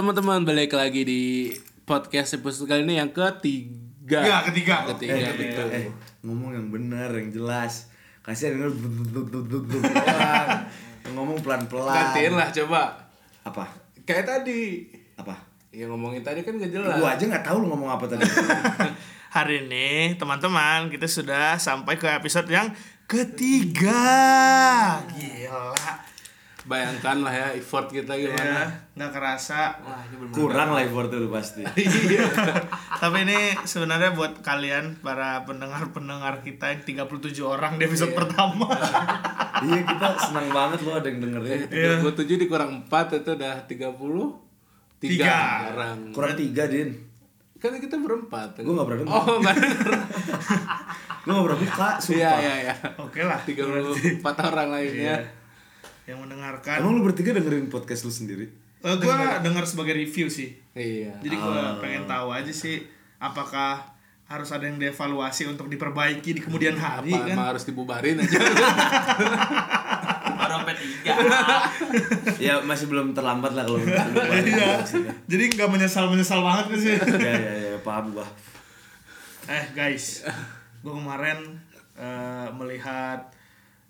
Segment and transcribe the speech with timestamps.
[0.00, 1.52] teman-teman, balik lagi di
[1.84, 4.24] podcast episode kali ini yang ketiga.
[4.24, 4.88] Ya, ketiga.
[4.96, 5.68] Ketiga, Eh, betul.
[5.68, 5.86] eh,
[6.24, 7.92] ngomong yang benar, yang jelas.
[8.24, 8.72] Kasih denger
[11.12, 12.16] ngomong pelan-pelan.
[12.16, 12.96] Gantiin lah coba.
[13.44, 13.68] Apa?
[14.08, 14.88] Kayak tadi.
[15.20, 15.36] Apa?
[15.68, 16.96] Yang ngomongin tadi kan gak jelas.
[16.96, 18.24] Gua aja nggak tahu lu ngomong apa tadi.
[19.36, 22.72] Hari ini teman-teman kita sudah sampai ke episode yang
[23.04, 24.00] ketiga.
[25.12, 26.08] Gila.
[26.70, 28.62] Bayangkan lah ya effort kita Ya, gimana.
[28.94, 29.74] nggak kerasa.
[30.30, 31.66] Kurang lah effort itu pasti.
[33.02, 37.10] Tapi ini sebenarnya buat kalian para pendengar-pendengar kita yang 37
[37.42, 38.70] orang di episode pertama.
[39.66, 41.60] iya, kita senang banget lo ada yang dengerin.
[41.68, 41.92] Iya.
[41.98, 44.46] Gue tujuh dikurang 4 itu udah 30
[45.00, 45.24] Tiga.
[45.26, 45.36] Tiga
[45.72, 45.98] orang.
[46.12, 46.92] Kurang tiga, Din.
[47.56, 48.60] Kan kita berempat.
[48.60, 49.08] Gua nggak denger.
[49.10, 49.90] Oh, enggak denger.
[51.24, 52.36] Gua nggak buka, Iya, sumpah.
[52.38, 52.74] iya, iya.
[53.00, 53.40] Oke lah.
[53.40, 55.16] 34 orang lainnya.
[56.10, 56.76] Yang mendengarkan.
[56.82, 58.50] Emang lu bertiga dengerin podcast lu sendiri?
[58.80, 60.58] Eh, gua dengar sebagai review sih.
[60.74, 61.14] Iya.
[61.22, 62.82] Jadi gua pengen tahu aja sih
[63.16, 63.78] apakah
[64.26, 67.34] harus ada yang dievaluasi untuk diperbaiki di kemudian hari Apa kan?
[67.34, 68.38] emang harus dibubarin aja?
[70.70, 71.14] tiga
[72.46, 74.86] ya masih belum terlambat lah kalau Iya.
[75.26, 76.96] Jadi nggak menyesal menyesal banget kan sih.
[76.96, 78.26] ya ya ya paham gua.
[79.44, 80.22] eh guys,
[80.80, 81.38] gua kemarin
[81.98, 83.28] eh, melihat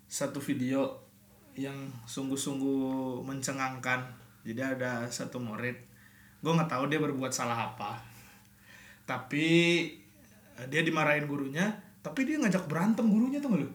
[0.08, 0.99] satu video
[1.60, 1.76] yang
[2.08, 4.00] sungguh-sungguh mencengangkan.
[4.40, 5.76] Jadi ada satu murid,
[6.40, 8.00] gua nggak tahu dia berbuat salah apa,
[9.04, 9.46] tapi
[10.56, 11.68] eh, dia dimarahin gurunya,
[12.00, 13.68] tapi dia ngajak berantem gurunya tuh lu?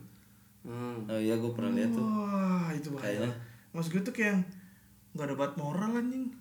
[0.66, 1.06] Hmm.
[1.06, 2.02] Oh iya gua pernah lihat tuh.
[2.02, 3.30] Wah, itu bahaya.
[3.30, 3.32] Kayaknya.
[3.78, 4.36] Maksud gue tuh kayak
[5.14, 6.34] nggak ada bat moral anjing.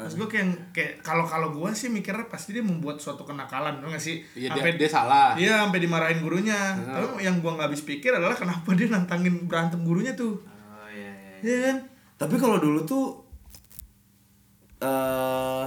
[0.00, 3.92] Maksud gue kayak kayak kalau kalau gue sih mikirnya pasti dia membuat suatu kenakalan, bener
[3.92, 4.24] nggak sih?
[4.32, 5.28] Iya, Sampai dia, dia salah.
[5.36, 6.56] Iya, sampai dimarahin gurunya.
[6.80, 10.40] Tapi yang gua nggak habis pikir adalah kenapa dia nantangin berantem gurunya tuh.
[11.40, 11.76] Iya iya Iya kan?
[12.16, 13.04] Tapi kalau dulu tuh
[14.80, 15.64] eh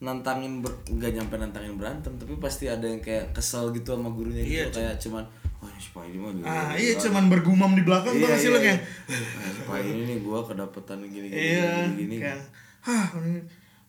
[0.00, 4.40] nantangin ber, nggak nyampe nantangin berantem, tapi pasti ada yang kayak kesel gitu sama gurunya
[4.40, 5.24] gitu Iya, kayak cuman
[5.60, 8.48] wah ini supaya ini mah Ah, iya gini." cuman bergumam di belakang Iya, tuh sih
[8.48, 8.80] lo iya, kayak.
[9.12, 12.16] "Eh, supaya ini nih gua kedapetan gini gini Iya, gini, gini.
[12.16, 12.40] kayak
[12.80, 13.04] hah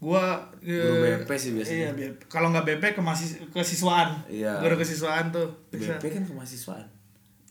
[0.02, 0.24] gua
[0.59, 1.96] Guru eh, BP sih biasanya.
[1.96, 2.09] Iya.
[2.28, 4.12] Kalau nggak BP ke masih kesiswaan.
[4.28, 4.59] Iya.
[4.59, 5.47] Guru kesiswaan tuh.
[5.72, 5.96] Bisa.
[5.96, 6.86] BP kan kemahasiswaan.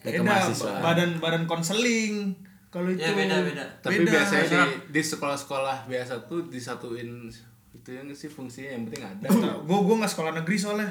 [0.02, 0.80] Eh, Beda, kemahasiswaan.
[0.82, 2.36] badan badan konseling.
[2.70, 3.64] Kalau itu Ya, beda, beda.
[3.80, 4.10] Tapi Beda.
[4.14, 4.58] biasanya di,
[4.88, 7.26] di sekolah-sekolah biasa tuh disatuin
[7.72, 9.26] itu yang sih fungsinya yang penting ada.
[9.58, 10.90] gue gue nggak sekolah negeri soalnya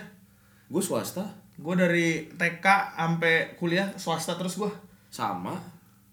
[0.66, 1.24] Gue swasta
[1.56, 4.72] gue dari TK sampai kuliah swasta terus gue
[5.10, 5.56] sama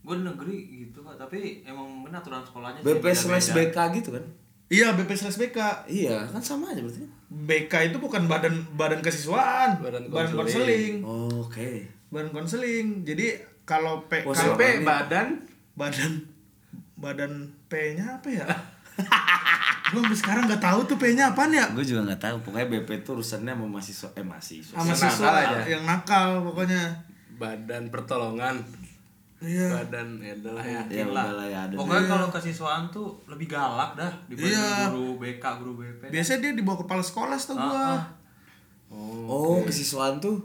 [0.00, 4.24] gue negeri gitu pak tapi emang bener aturan sekolahnya BP slash BK gitu kan?
[4.68, 7.02] iya BP slash BK Iya kan sama aja berarti.
[7.28, 10.36] BK itu bukan badan badan kesiswaan Badan badan konseling.
[10.36, 11.90] konseling Oh, Oke.
[12.08, 15.42] badan konseling jadi kalau P Oh, kalau Sampai badan
[15.76, 16.12] badan
[16.96, 17.32] badan
[17.68, 18.46] P-nya apa ya
[19.86, 22.36] gue sampai sekarang nggak tahu tuh P-nya apaan ya Gue juga nggak tahu.
[22.42, 24.74] Pokoknya BP itu urusannya sama mahasiswa eh mahasiswa.
[24.74, 25.58] sama Yang siswa nakal aja.
[25.64, 26.82] yang nakal pokoknya
[27.36, 28.56] badan pertolongan.
[29.38, 30.80] iya Badan ya adalah ya.
[30.88, 31.74] Ya udah lah ya ada.
[31.76, 34.88] pokoknya kalau kesiswaan tuh lebih galak dah dibanding Iya.
[34.88, 38.02] guru BK guru BP biasanya dia dibawa kepala sekolah tau gue Ah, ah.
[38.88, 40.40] Oh, kesiswaan tuh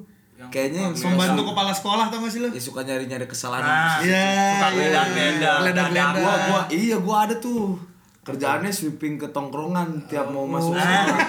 [0.50, 3.62] kayaknya yang suka, membantu kepala sekolah tau gak sih lo ya suka nyari-nyari kesalahan.
[3.62, 4.26] Nah, Iya,
[4.56, 4.78] suka iya.
[4.80, 6.04] beda-beda Beda-beda.
[6.16, 7.78] Gua gua iya gua ada tuh.
[8.22, 10.82] Kerjaannya sweeping ke tongkrongan tiap mau masuk Nah.
[10.82, 11.20] sekolah.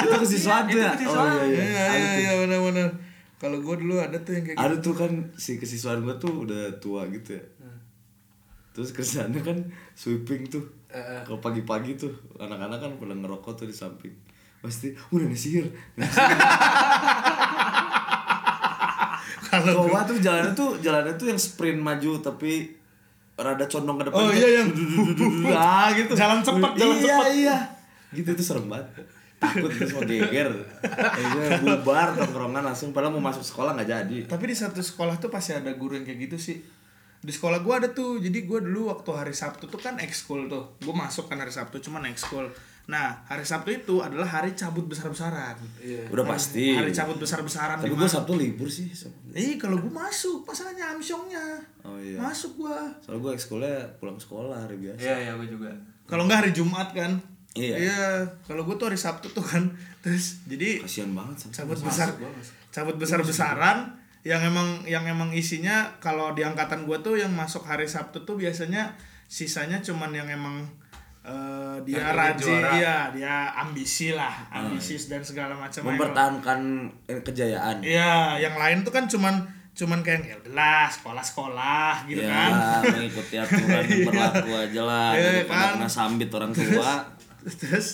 [0.00, 0.92] itu kesiswaan tuh ya?
[0.92, 1.64] Oh iya iya.
[1.66, 2.88] Iya iya iya benar-benar.
[3.36, 4.64] Kalau gue dulu ada tuh yang kayak gitu.
[4.64, 7.44] Ada tuh kan si kesiswaan gua tuh udah tua gitu ya.
[8.72, 9.56] Terus kerjaannya kan
[9.92, 10.64] sweeping tuh.
[11.24, 14.12] Kalau pagi-pagi tuh anak-anak kan pada ngerokok tuh di samping.
[14.56, 15.66] Pasti udah nih sihir.
[19.46, 22.74] Kalau Kalau tuh jalannya tuh jalannya tuh yang sprint maju tapi
[23.36, 24.20] rada condong ke depan.
[24.20, 24.68] Oh, iya, yang
[25.52, 26.12] ah gitu.
[26.16, 27.26] Jalan cepet, jalan iya, cepet.
[27.36, 27.56] Iya,
[28.16, 28.88] Gitu itu serem banget.
[29.36, 30.48] Takut terus mau geger.
[30.80, 34.16] Akhirnya bubar tongkrongan langsung padahal mau masuk sekolah nggak jadi.
[34.24, 36.56] tapi di satu sekolah tuh pasti ada guru yang kayak gitu sih.
[37.20, 38.16] Di sekolah gue ada tuh.
[38.16, 40.80] Jadi gue dulu waktu hari Sabtu tuh kan ekskul tuh.
[40.80, 42.48] Gue masuk kan hari Sabtu cuman ekskul.
[42.86, 45.58] Nah, hari Sabtu itu adalah hari cabut besar-besaran.
[45.82, 46.06] Iya.
[46.06, 46.70] Udah pasti.
[46.70, 48.06] Hari cabut besar-besaran Tapi di gue?
[48.06, 48.86] Sabtu libur sih.
[49.34, 51.58] Eh, kalau gue masuk, pasalnya amsyongnya.
[51.82, 52.14] Oh iya.
[52.16, 52.78] Masuk gue.
[53.02, 55.02] Soalnya gue ekskulnya pulang sekolah hari biasa.
[55.02, 55.74] iya iya gue juga
[56.06, 57.18] Kalau nggak hari Jumat kan.
[57.56, 58.22] Iya.
[58.46, 59.66] kalau gue tuh hari Sabtu tuh kan.
[60.06, 61.52] Terus jadi Kasihan banget sama.
[61.58, 62.08] cabut besar
[62.70, 63.78] cabut besar besaran
[64.22, 68.38] yang emang yang emang isinya kalau di angkatan gue tuh yang masuk hari Sabtu tuh
[68.38, 68.94] biasanya
[69.26, 70.62] sisanya cuman yang emang
[71.26, 72.70] eh, dia rajin juara.
[72.72, 76.60] dia dia ambisi lah ambisius dan segala macam mempertahankan
[77.04, 79.42] eh, kejayaan Iya, yang lain tuh kan cuman
[79.72, 82.52] cuman kayak ya udahlah sekolah-sekolah gitu ya kan.
[82.88, 85.72] mengikuti aturan yang berlaku aja lah Iya, daripada kan?
[85.76, 86.92] kena sambit orang tua
[87.60, 87.88] Terus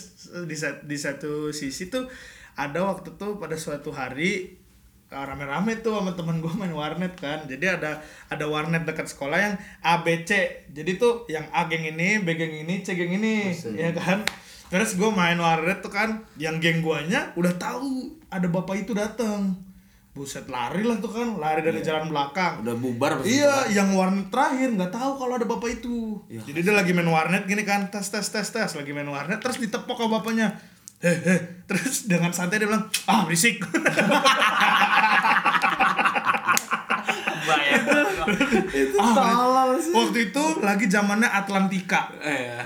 [0.45, 2.07] di sat- di satu sisi tuh
[2.55, 4.62] ada waktu tuh pada suatu hari uh,
[5.13, 7.45] rame-rame tuh sama teman gue main warnet kan.
[7.45, 8.01] Jadi ada
[8.33, 9.55] ada warnet dekat sekolah yang
[9.85, 10.65] ABC.
[10.73, 14.25] Jadi tuh yang A geng ini, B geng ini, C geng ini, ya kan.
[14.73, 19.53] Terus gue main warnet tuh kan, yang geng guanya udah tahu ada bapak itu datang.
[20.13, 22.65] Buset lari lah tuh kan, lari dari jalan belakang.
[22.65, 26.21] udah bubar Iya, yang warnet terakhir nggak tahu kalau ada bapak itu.
[26.29, 29.61] Jadi dia lagi main warnet gini kan, tes tes tes tes lagi main warnet terus
[29.61, 30.57] ditepok sama bapaknya.
[31.03, 31.41] Heh, heh.
[31.67, 33.59] terus dengan santai dia bilang, "Ah, berisik."
[37.43, 37.83] Bayang.
[38.71, 42.07] itu Ah, tolol sih Waktu itu lagi zamannya Atlantika.
[42.23, 42.63] Eh, ya.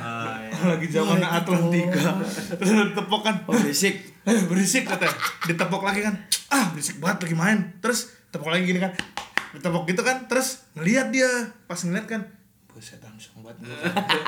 [0.52, 2.12] lagi zamannya Atlantika.
[2.60, 3.36] Terus ditepok kan.
[3.48, 3.96] oh berisik
[4.26, 5.14] Eh, berisik katanya.
[5.46, 6.14] Ditepok lagi kan.
[6.50, 7.58] Ah, berisik banget lagi main.
[7.80, 8.92] Terus tepok lagi gini kan.
[9.54, 10.26] Ditepok gitu kan.
[10.28, 11.30] Terus ngeliat dia.
[11.64, 12.22] Pas ngeliat kan.
[12.68, 13.64] Buset, langsung banget.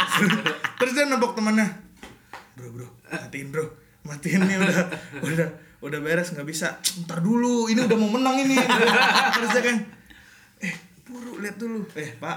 [0.81, 1.69] Terus dia nembok temannya.
[2.57, 3.88] Bro, bro, matiin bro.
[4.09, 4.77] Matiin nih udah
[5.21, 5.49] udah
[5.85, 6.81] udah beres nggak bisa.
[7.05, 8.57] Ntar dulu, ini udah mau menang ini.
[9.37, 9.77] Terus dia kan,
[10.65, 10.75] eh
[11.05, 11.85] buru lihat dulu.
[11.93, 12.37] Eh pak.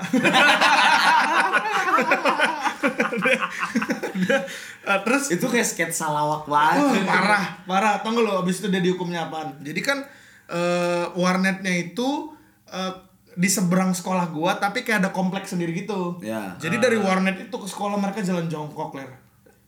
[4.82, 7.94] Ah, terus itu kayak sketsa lawak banget parah, parah.
[8.02, 9.62] Tau gak lo abis itu dia dihukumnya apaan?
[9.62, 10.02] Jadi kan
[10.50, 12.34] eh, warnetnya itu
[12.68, 12.94] eh,
[13.38, 16.18] di seberang sekolah gua tapi kayak ada kompleks sendiri gitu.
[16.26, 16.58] Ya.
[16.58, 19.21] Jadi dari warnet itu ke sekolah mereka jalan jongkok, Ler.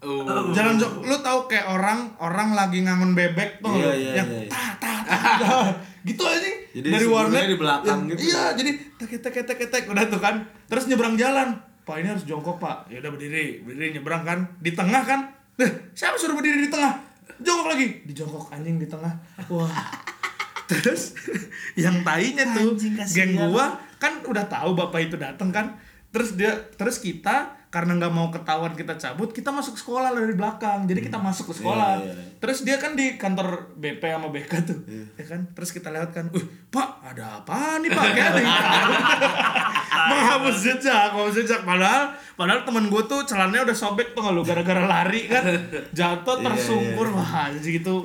[0.04, 0.52] Oh.
[0.52, 1.02] Jalan jongkok.
[1.02, 4.52] Lu tahu kayak orang orang lagi ngangun bebek tuh Iya, lo, iya, yang iya, iya.
[4.52, 5.18] ta ta ta.
[6.08, 6.50] gitu aja.
[6.74, 8.20] Jadi dari warnet di belakang yang- gitu.
[8.28, 10.36] Iya, jadi tek tek tek tek udah tuh kan.
[10.68, 11.56] Terus nyebrang jalan.
[11.84, 12.88] Pak ini harus jongkok, Pak.
[12.88, 14.40] Ya udah berdiri, berdiri nyebrang kan.
[14.60, 15.20] Di tengah kan.
[15.56, 16.96] Eh, siapa suruh berdiri di tengah?
[17.40, 17.88] Jongkok lagi.
[18.04, 19.12] Di jongkok anjing di tengah.
[19.48, 19.72] Wah.
[20.72, 21.12] Terus
[21.76, 23.28] yang tainya tuh Anjing, kasihan.
[23.30, 23.66] geng gua
[24.00, 25.76] kan udah tahu bapak itu datang kan.
[26.10, 30.86] Terus dia terus kita karena nggak mau ketahuan kita cabut, kita masuk sekolah dari belakang.
[30.86, 31.98] Jadi kita masuk ke sekolah.
[31.98, 32.38] Iya, iya, iya.
[32.38, 34.78] Terus dia kan di kantor BP sama BK tuh,
[35.18, 35.42] ya kan?
[35.58, 38.42] Terus kita lewat kan, "Wih, Pak, ada apa nih Pak?" Kayak ada
[40.14, 41.62] menghapus jejak, menghapus jejak.
[41.66, 45.42] Padahal, padahal temen gue tuh celananya udah sobek tuh lu gara-gara lari kan,
[45.98, 47.18] jatuh Iya, tersungkur, iya.
[47.18, 47.96] wah anjing itu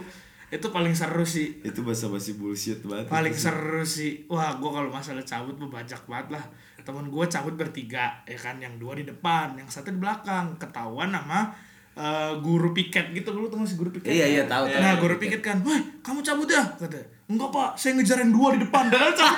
[0.49, 4.89] itu paling seru sih itu bahasa basi bullshit banget paling seru sih wah gue kalau
[4.89, 6.45] masalah cabut banyak banget lah
[6.89, 8.57] temen gue cabut bertiga ya kan?
[8.57, 10.57] Yang dua di depan yang satu di belakang.
[10.57, 11.53] Ketahuan sama
[11.93, 13.37] eh, guru piket gitu.
[13.37, 14.81] Lu gak sih guru piket Iya, iya, tahu, tahu.
[14.81, 16.65] nah guru piket kan wah kamu cabut ya?
[16.81, 16.97] Kata
[17.29, 17.71] enggak pak.
[17.77, 18.89] Saya ngejar yang dua di depan.
[18.89, 19.29] Bertiga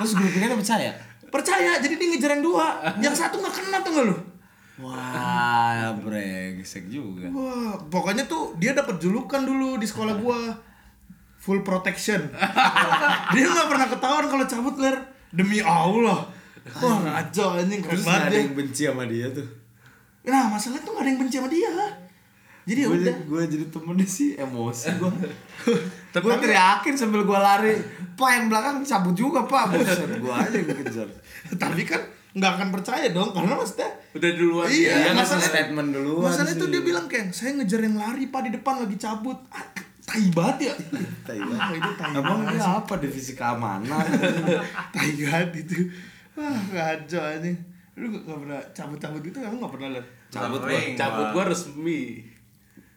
[0.00, 0.90] terus guru pikirnya percaya?
[1.28, 2.66] Percaya jadi dia ngejar yang dua.
[3.04, 4.16] Yang satu nggak kena tuh nggak lu?
[4.80, 7.28] Wah brengsek juga.
[7.28, 10.69] Wah, pokoknya tuh dia dapat julukan dulu di sekolah gua.
[11.50, 12.30] Full protection.
[13.34, 14.94] dia nggak pernah ketahuan kalau cabut ler.
[15.28, 16.22] Demi Allah.
[16.76, 19.48] Wah, ngaco anjing keren terus banget ada yang benci sama dia tuh
[20.22, 21.70] Nah, masalahnya tuh gak ada yang benci sama dia.
[22.60, 23.16] Jadi ya gue udah.
[23.24, 25.10] gue jadi temennya sih emosi gue
[26.14, 27.74] Tapi- gue teriakin sambil gue lari
[28.12, 31.08] pak yang belakang cabut juga pak buset gue aja yang dikejar
[31.62, 31.98] Tapi kan
[32.30, 36.62] nggak akan percaya dong karena maksudnya Udah duluan Iya, Dia masalah- statement duluan Masalahnya sih.
[36.62, 39.38] tuh dia bilang kayak saya ngejar yang lari pak di depan lagi cabut.
[40.10, 40.74] Ah, tai banget ya.
[41.22, 44.02] Tai Wah, itu tai Abang banget dia apa divisi keamanan
[44.94, 45.86] tai banget itu.
[46.34, 47.56] Wah, ngaco anjing.
[47.94, 50.06] Lu gak, pernah cabut-cabut gitu emang gak pernah liat?
[50.28, 52.00] cabut gua Cabut gua resmi.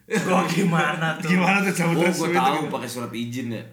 [0.04, 1.28] Gua gimana tuh?
[1.30, 3.64] Gimana tuh cabut oh resmi gue itu tahu pakai surat izin ya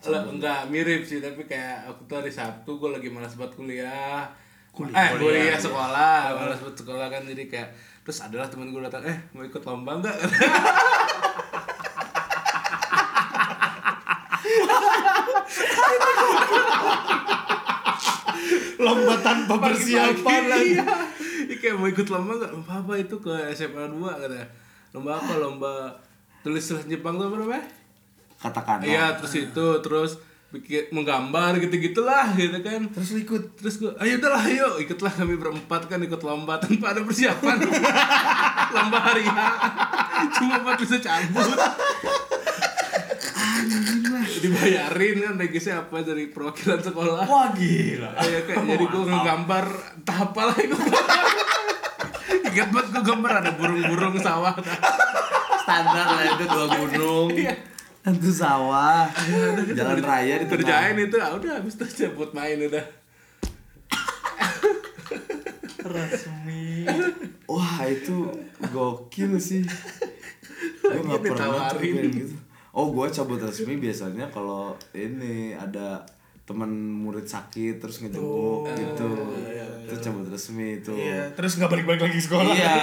[0.00, 4.22] Lah, enggak mirip sih tapi kayak aku tuh hari Sabtu gue lagi malas banget kuliah
[4.70, 4.94] Kuliah.
[4.94, 5.58] eh Kuliah, kuliah, iya.
[5.58, 7.68] sekolah malas banget sekolah kan jadi kayak
[8.00, 10.14] terus adalah temen gue datang eh mau ikut lomba enggak
[18.84, 20.78] Lomba tanpa persiapan lagi.
[20.78, 20.86] iya.
[21.58, 23.18] Kayak mau ikut lomba enggak lomba apa itu?
[23.18, 24.46] Ke SMA 2 katanya.
[24.94, 25.32] Lomba apa?
[25.42, 25.72] Lomba
[26.46, 27.66] tulis tulis Jepang tuh apa namanya?
[28.38, 32.86] Katakan iya terus itu terus bikin menggambar gitu gitulah gitu kan.
[32.94, 33.58] Terus ikut.
[33.58, 34.68] Terus gue, ayo udahlah ayo.
[34.78, 37.58] Ikutlah kami berempat kan ikut lomba tanpa ada persiapan.
[38.68, 39.24] Lomba hari
[40.36, 41.56] Cuma buat bisa cabut
[44.38, 47.24] Dibayarin kan regisnya apa dari perwakilan sekolah.
[47.26, 48.10] Wah gila.
[48.14, 49.64] Kayak kayak jadi gue ngegambar
[49.98, 50.78] entah apa lah gue
[52.48, 54.54] Ingat banget gue gambar ada burung-burung sawah.
[55.62, 57.28] Standar lah itu dua gunung.
[58.02, 59.04] Satu sawah.
[59.74, 62.84] Jalan raya di Kerjain itu, ah udah habis itu cabut main udah.
[65.88, 66.88] Resmi.
[67.48, 68.32] Wah itu
[68.72, 69.64] gokil sih.
[70.82, 72.47] Gue nggak pernah gitu.
[72.78, 75.98] Oh gue cabut resmi biasanya kalau ini ada
[76.44, 79.10] teman murid sakit terus ngejenguk gitu.
[79.82, 80.94] Itu cabut resmi itu.
[80.94, 82.54] Iya, terus nggak balik-balik lagi sekolah.
[82.54, 82.78] Iya.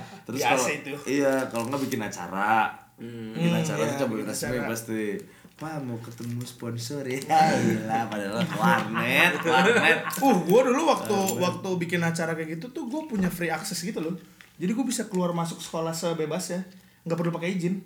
[0.28, 0.92] Terus Biasa kalau itu.
[1.10, 4.68] iya kalau nggak bikin acara, bikin Hmm, acara iya, tuh cabut bikin resmi acara.
[4.68, 5.02] pasti.
[5.56, 9.98] Pak mau ketemu sponsor ya, gila padahal warnet, warnet.
[10.16, 13.98] Uh, gue dulu waktu waktu bikin acara kayak gitu tuh gue punya free access gitu
[13.98, 14.14] loh.
[14.56, 16.62] Jadi gue bisa keluar masuk sekolah sebebasnya,
[17.02, 17.76] nggak perlu pakai izin.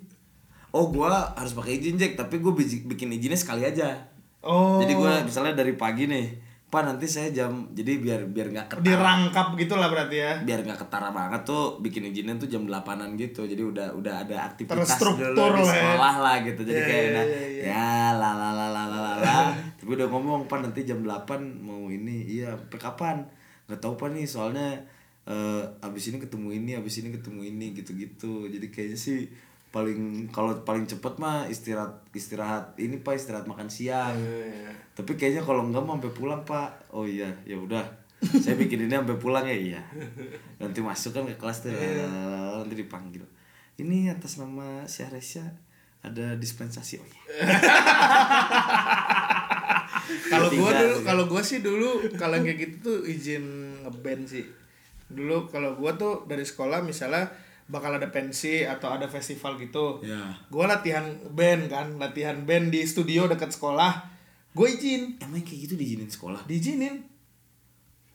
[0.75, 2.51] Oh gua harus pakai izin Jack, tapi gue
[2.91, 3.95] bikin izinnya sekali aja.
[4.43, 4.83] Oh.
[4.83, 6.35] Jadi gua misalnya dari pagi nih,
[6.67, 10.33] Pak nanti saya jam, jadi biar biar nggak ketara, dirangkap gitu lah berarti ya.
[10.43, 13.47] biar nggak ketara banget tuh bikin izinnya tuh jam 8-an gitu.
[13.47, 15.71] Jadi udah udah ada aktivitas Terstruktur dulu di lah ya.
[15.71, 16.61] sekolah lah gitu.
[16.67, 17.63] Jadi Iya, kayak udah iya, iya.
[17.71, 17.89] ya
[18.19, 19.37] la la la la la la la.
[19.79, 23.17] tapi udah ngomong Pak nanti jam 8 mau ini, iya sampai kapan?
[23.71, 24.75] Gak tahu Pak nih soalnya
[25.25, 28.51] eh abis ini ketemu ini, abis ini ketemu ini gitu-gitu.
[28.51, 29.25] Jadi kayaknya sih
[29.75, 34.15] paling kalau paling cepet mah istirahat istirahat ini pak istirahat makan siang.
[34.95, 36.87] Tapi kayaknya kalau enggak mau sampai pulang pak.
[36.95, 37.27] Oh iya.
[37.43, 37.83] Ya udah.
[38.23, 39.51] Saya bikin ini sampai pulang ya?
[39.51, 39.83] Iya.
[40.63, 41.75] Nanti masuk kan ke kelas tuh.
[41.75, 43.27] Lalalala, nanti dipanggil.
[43.75, 45.43] Ini atas nama Syahresya
[45.99, 47.03] ada dispensasi.
[47.03, 47.21] Oh iya.
[50.05, 51.01] Kalau gue dulu, ya.
[51.01, 53.45] kalau gue sih dulu kalau kayak gitu tuh izin
[53.81, 54.45] ngeband sih.
[55.09, 57.25] Dulu kalau gue tuh dari sekolah misalnya
[57.65, 59.99] bakal ada pensi atau ada festival gitu.
[60.05, 60.21] ya
[60.53, 61.01] Gue latihan
[61.33, 64.05] band kan, latihan band di studio dekat sekolah.
[64.55, 67.03] Gue izin, emang kayak gitu diizinin sekolah diizinin,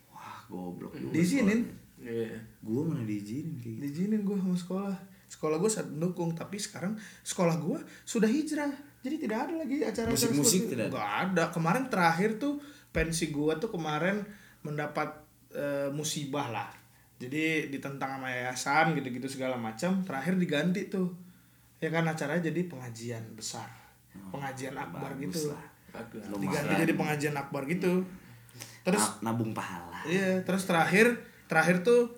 [0.09, 1.69] wah goblok juga diizinin,
[2.01, 2.33] Iya.
[2.65, 4.97] gue mana diizinin kayak gitu diizinin gue sama sekolah.
[5.31, 8.73] Sekolah gue sangat mendukung, tapi sekarang sekolah gue sudah hijrah.
[9.05, 10.97] Jadi tidak ada lagi acara Musik-musik tidak ada?
[10.97, 11.43] Gak ada.
[11.53, 12.57] Kemarin terakhir tuh
[12.89, 14.25] pensi gue tuh kemarin
[14.65, 15.13] mendapat
[15.53, 16.69] eh, musibah lah.
[17.21, 20.01] Jadi ditentang sama yayasan gitu-gitu segala macam.
[20.01, 21.13] Terakhir diganti tuh.
[21.77, 23.69] Ya kan acaranya jadi pengajian besar.
[24.33, 25.53] Pengajian akbar gitu.
[25.53, 25.65] lah.
[25.93, 26.25] Bagus.
[26.41, 28.01] Diganti jadi pengajian akbar gitu.
[28.81, 31.13] Terus Na- nabung pahala Iya, terus terakhir
[31.45, 32.09] terakhir tuh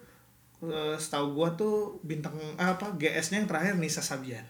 [0.64, 4.48] eh, setahu gua tuh bintang apa GS-nya yang terakhir Nisa Sabian.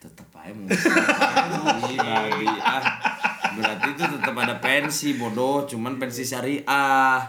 [0.00, 2.84] tetep aja Babi, ah
[3.52, 7.20] berarti itu tetap ada pensi bodoh cuman pensi syariah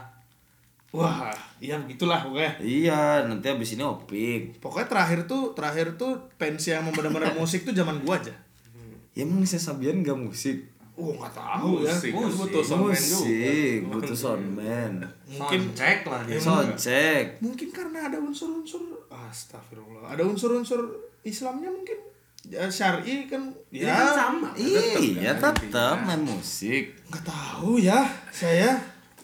[0.92, 2.52] Wah, iya begitulah pokoknya.
[2.60, 7.72] iya nanti abis ini opik Pokoknya terakhir tuh terakhir tuh pensi yang benar-benar musik tuh
[7.72, 8.36] zaman gua aja.
[9.12, 11.90] ya emang Nisa Sabian gak musik Oh, nggak tahu ya.
[11.90, 13.16] Musik, kan butuh soundman juga.
[13.18, 14.94] musik butuh soundman
[15.26, 16.38] Mungkin cek lah dia.
[16.38, 20.06] soundcheck mungkin karena ada unsur-unsur astagfirullah.
[20.06, 21.98] Ada unsur-unsur Islamnya mungkin
[22.44, 24.50] ya, syar'i kan ya Iya kan sama.
[24.54, 28.76] iya tetap main musik nggak tahu ya saya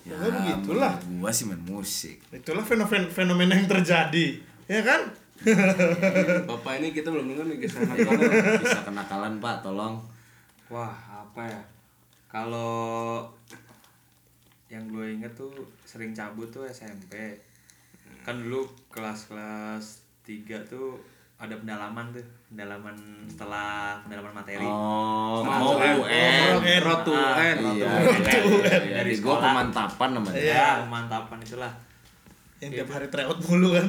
[0.07, 0.93] ya ya begitulah.
[1.19, 2.23] gua sih main musik.
[2.31, 4.39] Itulah fenomena fenomena yang terjadi.
[4.71, 5.11] Ya kan?
[6.49, 7.85] Bapak ini kita belum dengar nih kisah
[8.63, 10.01] bisa kenakalan pak tolong.
[10.67, 11.61] Wah, apa ya?
[12.27, 13.23] Kalau
[14.67, 15.53] yang gue inget tuh
[15.87, 17.39] sering cabut tuh SMP.
[18.27, 20.99] Kan dulu kelas-kelas 3 tuh
[21.37, 24.65] ada pendalaman tuh, pendalaman setelah pendalaman materi.
[24.65, 26.49] oh Setelah mau UN.
[26.57, 27.55] UN Road to UN.
[27.55, 28.81] road to iya UN.
[28.91, 29.41] Dari sekolah.
[29.43, 31.73] pemantapan namanya Ya, pemantapan itulah.
[32.57, 33.87] yang tiap hari tryout mulu kan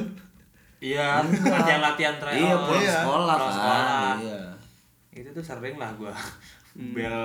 [0.79, 2.37] Iya, latihan-latihan tryout.
[2.39, 2.93] iya pulang Iya.
[2.95, 4.13] sekolah Pulang kan sekolah.
[4.19, 4.41] iya
[5.11, 6.13] Itu tuh sering lah gua.
[6.71, 7.19] Bel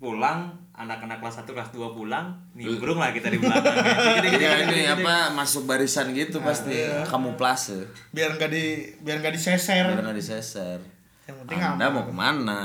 [0.00, 3.76] pulang, anak-anak kelas 1 kelas 2 pulang, nimbrung lah kita di belakang.
[4.32, 6.72] Iya ini apa masuk barisan gitu pasti
[7.04, 7.84] kamuflase.
[8.08, 9.92] Biar nggak di biar nggak diseser.
[9.92, 10.80] Biar nggak diseser.
[11.28, 12.60] Yang penting anda aman mau ke mana?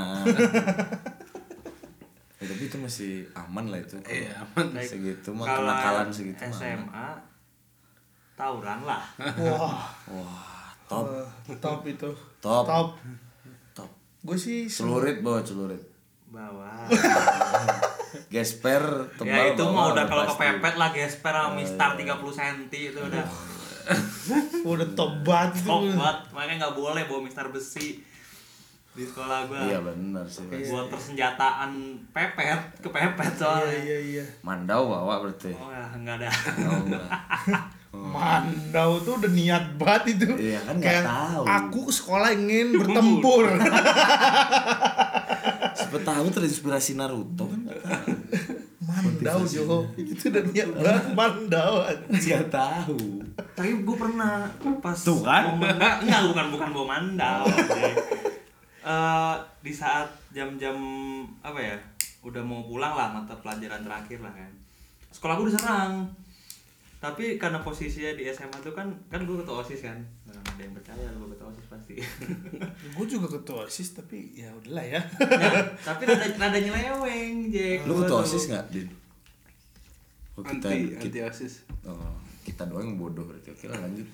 [2.36, 3.96] Ya, tapi itu masih aman lah itu.
[4.04, 4.76] Iya, aman.
[4.92, 6.36] segitu mah kenakalan segitu.
[6.52, 7.16] SMA
[8.36, 9.00] tawuran lah.
[9.40, 9.88] wah.
[10.12, 11.08] Wah top.
[11.56, 12.12] Top itu.
[12.44, 12.68] Top.
[12.68, 12.88] top.
[13.72, 13.88] Top.
[14.20, 15.95] Gue sih celurit bawa celurit
[16.36, 16.68] Bawa.
[18.28, 18.82] gesper
[19.14, 23.24] tebal ya itu mah udah kalau kepepet lah gesper sama mistar 30 cm itu udah
[24.72, 26.16] udah top banget.
[26.30, 28.02] Makanya nggak boleh bawa mistar besi
[28.92, 29.60] di sekolah gua.
[29.62, 31.70] iya benar sih Buat persenjataan
[32.10, 33.76] pepet, kepepet iya soalnya.
[33.78, 36.28] iya iya mandau bawa berarti Oh ya, enggak ada.
[36.64, 37.04] oh, enggak.
[37.92, 41.42] Mandau tuh udah niat banget itu Iya, kan nggak Kayak tahu.
[41.44, 43.44] aku sekolah ingin bertempur
[45.96, 47.60] siapa tahu terinspirasi Naruto kan
[48.86, 51.72] Mandau Jo itu udah niat banget Mandau
[52.12, 53.00] nggak tahu
[53.56, 54.44] Tapi gue pernah
[54.84, 55.56] pas Tuh kan?
[55.56, 57.44] momen enggak bukan bukan bawa mandau.
[58.86, 59.34] Eh
[59.66, 60.78] di saat jam-jam
[61.42, 61.74] apa ya?
[62.22, 64.52] Udah mau pulang lah mata pelajaran terakhir lah kan.
[65.10, 66.06] Sekolah gue diserang.
[66.96, 70.72] Tapi karena posisinya di SMA tuh kan kan gue ketua osis kan nah, ada yang
[70.72, 71.94] percaya lu ketua osis pasti
[72.96, 78.00] gue juga ketua osis tapi ya udahlah ya nah, tapi rada rada nyeleweng Jack Lu
[78.00, 78.24] ketua.
[78.24, 78.88] OSIS gak, Din?
[80.36, 82.16] Oh, kita, anti kita, anti osis oh,
[82.48, 83.52] kita doang yang bodoh berarti.
[83.52, 84.08] Oke lah lanjut.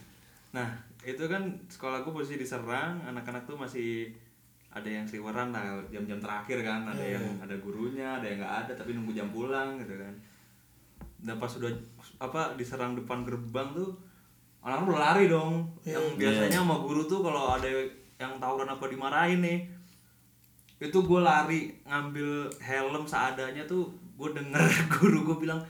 [0.51, 0.69] nah
[1.03, 4.11] itu kan sekolah gue posisi diserang anak-anak tuh masih
[4.73, 8.73] ada yang seliweran lah jam-jam terakhir kan ada yang ada gurunya ada yang nggak ada
[8.73, 10.15] tapi nunggu jam pulang gitu kan
[11.23, 11.71] dan pas sudah
[12.23, 13.99] apa diserang depan gerbang tuh
[14.63, 15.67] anak-anak udah lari dong.
[15.83, 17.67] Yang biasanya sama guru tuh kalau ada
[18.23, 19.59] yang tawuran apa dimarahin nih
[20.79, 23.87] itu gue lari ngambil helm seadanya tuh
[24.19, 24.63] gue denger
[24.99, 25.63] guru gue bilang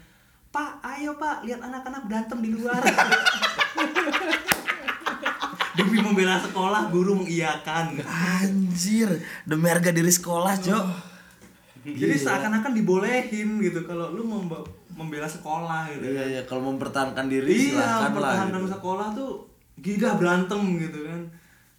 [0.53, 2.81] pak ayo pak lihat anak-anak berantem di luar.
[5.73, 7.97] Demi membela sekolah guru mengiyakan.
[8.05, 9.09] Anjir,
[9.49, 10.85] demi harga diri sekolah, Cok.
[11.81, 17.49] jadi seakan-akan dibolehin gitu kalau lu memba- membela sekolah gitu Iya, iya, kalau mempertahankan diri
[17.49, 18.11] iya silakan lah.
[18.13, 18.73] pertahanan Gitu.
[18.73, 19.31] sekolah tuh
[19.77, 21.23] gila berantem gitu kan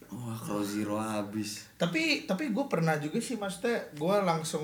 [0.10, 1.65] Wah, kalau zero habis.
[1.74, 4.62] tapi tapi gue pernah juga sih maksudnya gue langsung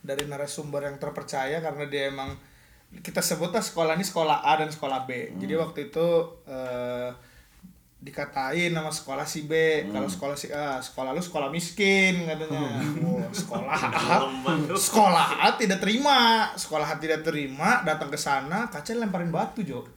[0.00, 2.30] dari narasumber yang terpercaya karena dia emang
[2.94, 6.06] kita sebutlah sekolah ini sekolah A dan sekolah B jadi waktu itu
[6.44, 7.10] eh,
[8.04, 9.84] dikatain nama sekolah si B.
[9.88, 12.76] Kalau sekolah si A sekolah lu sekolah miskin katanya.
[13.00, 13.72] Wah, sekolah
[14.12, 14.16] A.
[14.76, 16.52] Sekolah A tidak terima.
[16.52, 19.88] Sekolah A tidak terima datang ke sana kaca lemparin batu Jo.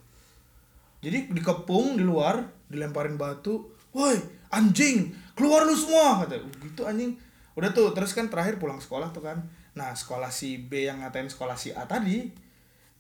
[1.04, 3.76] Jadi dikepung di luar dilemparin batu.
[3.92, 4.16] Woi
[4.56, 6.40] anjing keluar lu semua kata.
[6.64, 7.20] Gitu anjing.
[7.60, 9.44] Udah tuh terus kan terakhir pulang sekolah tuh kan.
[9.76, 12.32] Nah sekolah si B yang ngatain sekolah si A tadi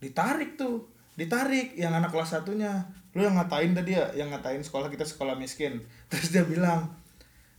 [0.03, 0.83] ditarik tuh.
[1.17, 2.85] Ditarik yang anak kelas satunya
[3.17, 5.81] lu yang ngatain tadi ya yang ngatain sekolah kita sekolah miskin.
[6.05, 6.93] Terus dia bilang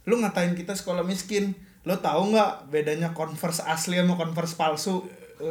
[0.07, 5.03] lu ngatain kita sekolah miskin lu tahu nggak bedanya converse asli sama converse palsu?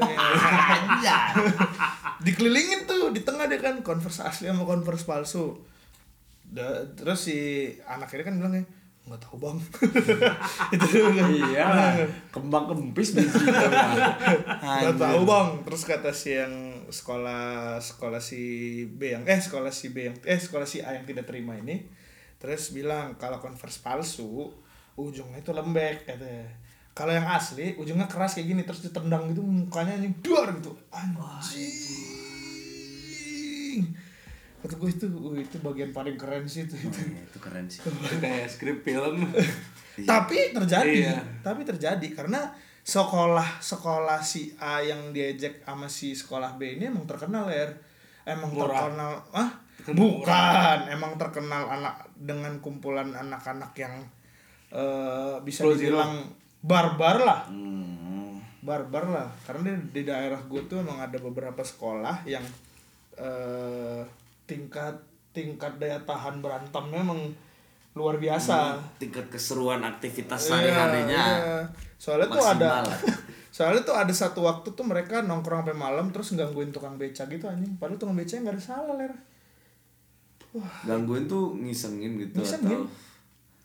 [2.26, 5.60] Dikelilingin tuh di tengah dia kan converse asli sama converse palsu.
[6.48, 8.64] Da- terus si anak ini kan bilangnya
[9.08, 9.58] nggak tahu bang.
[10.76, 11.68] Itu bilang, Iya,
[12.30, 15.48] kembang kempis biji nggak tahu bang.
[15.64, 18.42] Terus kata si yang sekolah sekolah si
[18.88, 21.88] B yang eh sekolah si B yang eh sekolah si A yang tidak terima ini
[22.38, 24.54] terus bilang kalau converse palsu
[24.94, 26.46] ujungnya itu lembek katanya
[26.94, 30.74] kalau yang asli ujungnya keras kayak gini terus ditendang gitu mukanya anjing duar gitu.
[30.90, 32.17] Anjing
[34.58, 37.00] kata gue itu uh, itu bagian paling keren sih itu, itu.
[37.14, 37.82] itu keren sih.
[38.18, 39.22] kayak skrip film
[40.10, 41.18] tapi terjadi Iya.
[41.42, 42.50] tapi terjadi karena
[42.82, 47.68] sekolah sekolah si A yang diejek sama si sekolah B ini emang terkenal ya
[48.24, 48.88] emang Murah.
[48.88, 49.50] terkenal ah
[49.88, 53.94] bukan emang terkenal anak dengan kumpulan anak-anak yang
[54.70, 55.76] eh, bisa zero.
[55.76, 56.26] dibilang
[56.60, 58.42] barbar lah Hmm.
[58.60, 62.44] barbar lah karena di, di daerah gue tuh emang ada beberapa sekolah yang
[63.16, 64.02] eh,
[64.48, 64.96] tingkat
[65.30, 67.22] tingkat daya tahan berantemnya emang
[67.94, 71.24] luar biasa Tingkat keseruan aktivitas Iya, sehari-harinya.
[71.36, 71.60] iya.
[71.98, 72.72] Soalnya tuh ada.
[73.58, 77.44] Soalnya tuh ada satu waktu tuh mereka nongkrong sampai malam terus gangguin tukang beca gitu
[77.44, 77.74] anjing.
[77.76, 79.14] Padahal tukang beca nggak ada salah ler.
[80.84, 82.82] Gangguin tuh ngisengin gitu Ngisengin.
[82.82, 82.90] atau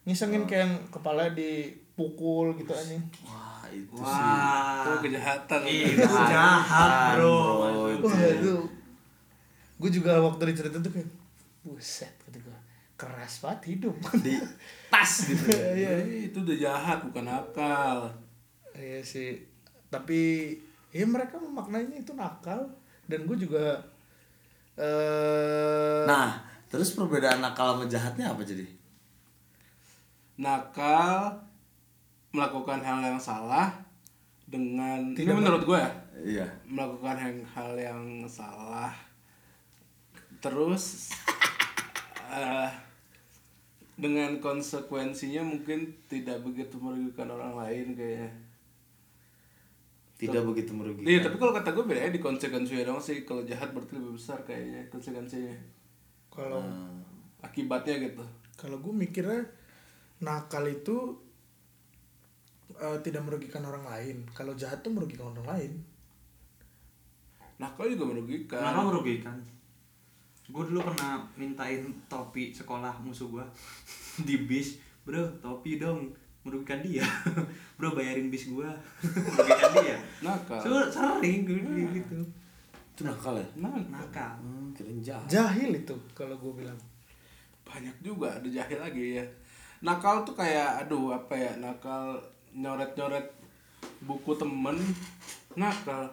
[0.02, 3.00] Ngisengin kayak yang kepala dipukul gitu anjing.
[3.22, 4.04] wah itu sih.
[4.04, 8.04] wah itu kejahatan itu jahat bro bro, itu.
[8.04, 8.54] Wah itu.
[9.82, 11.10] Gue juga waktu dicerita tuh kayak
[11.60, 12.58] buset kata gue
[12.94, 13.98] keras banget hidup.
[14.16, 14.38] di
[14.88, 15.42] tas gitu.
[15.74, 18.06] Iya Eh, itu udah jahat bukan akal
[18.72, 19.42] Iya sih.
[19.88, 20.54] Tapi
[20.88, 22.62] ya mereka memaknainya itu nakal
[23.04, 23.74] dan gue juga
[24.74, 28.64] eh Nah, terus perbedaan nakal sama jahatnya apa jadi?
[30.34, 31.28] nakal
[32.30, 33.68] melakukan hal yang salah
[34.44, 35.90] dengan Tidak ini menurut gue ya
[36.22, 36.46] Iya.
[36.64, 38.94] melakukan hal yang salah
[40.42, 41.14] terus
[42.34, 42.68] eh,
[43.94, 48.30] dengan konsekuensinya mungkin tidak begitu merugikan orang lain kayaknya
[50.18, 51.02] Tidak begitu merugikan.
[51.02, 53.26] Iya, tapi kalau kata gue bedanya di konsekuensinya dong sih.
[53.26, 55.50] Kalau jahat berarti lebih besar kayaknya konsekuensinya.
[56.30, 56.62] kalau
[57.42, 58.22] Akibatnya gitu.
[58.54, 59.42] kalau gue mikirnya
[60.22, 61.18] nakal itu
[62.78, 65.72] eh, tidak merugikan orang lain kalau jahat tuh merugikan orang lain
[67.58, 68.62] Nakal juga merugikan.
[68.62, 69.36] kenapa merugikan
[70.52, 73.44] gue dulu pernah mintain topi sekolah musuh gue
[74.28, 76.12] di bis bro topi dong
[76.42, 77.02] merugikan dia
[77.76, 78.68] bro bayarin bis gue
[79.26, 80.60] merugikan dia Nakal.
[80.60, 81.58] so, sering gue
[81.90, 82.20] gitu
[82.92, 83.46] Itu nakal ya?
[83.56, 84.68] Nah, nakal Hmm,
[85.00, 85.24] jahat.
[85.24, 86.76] jahil itu kalau gue bilang
[87.64, 89.24] banyak juga ada jahil lagi ya.
[89.80, 91.56] Nakal tuh kayak aduh apa ya?
[91.56, 92.20] Nakal
[92.52, 93.24] nyoret-nyoret
[94.02, 94.76] buku temen
[95.54, 96.04] nakal.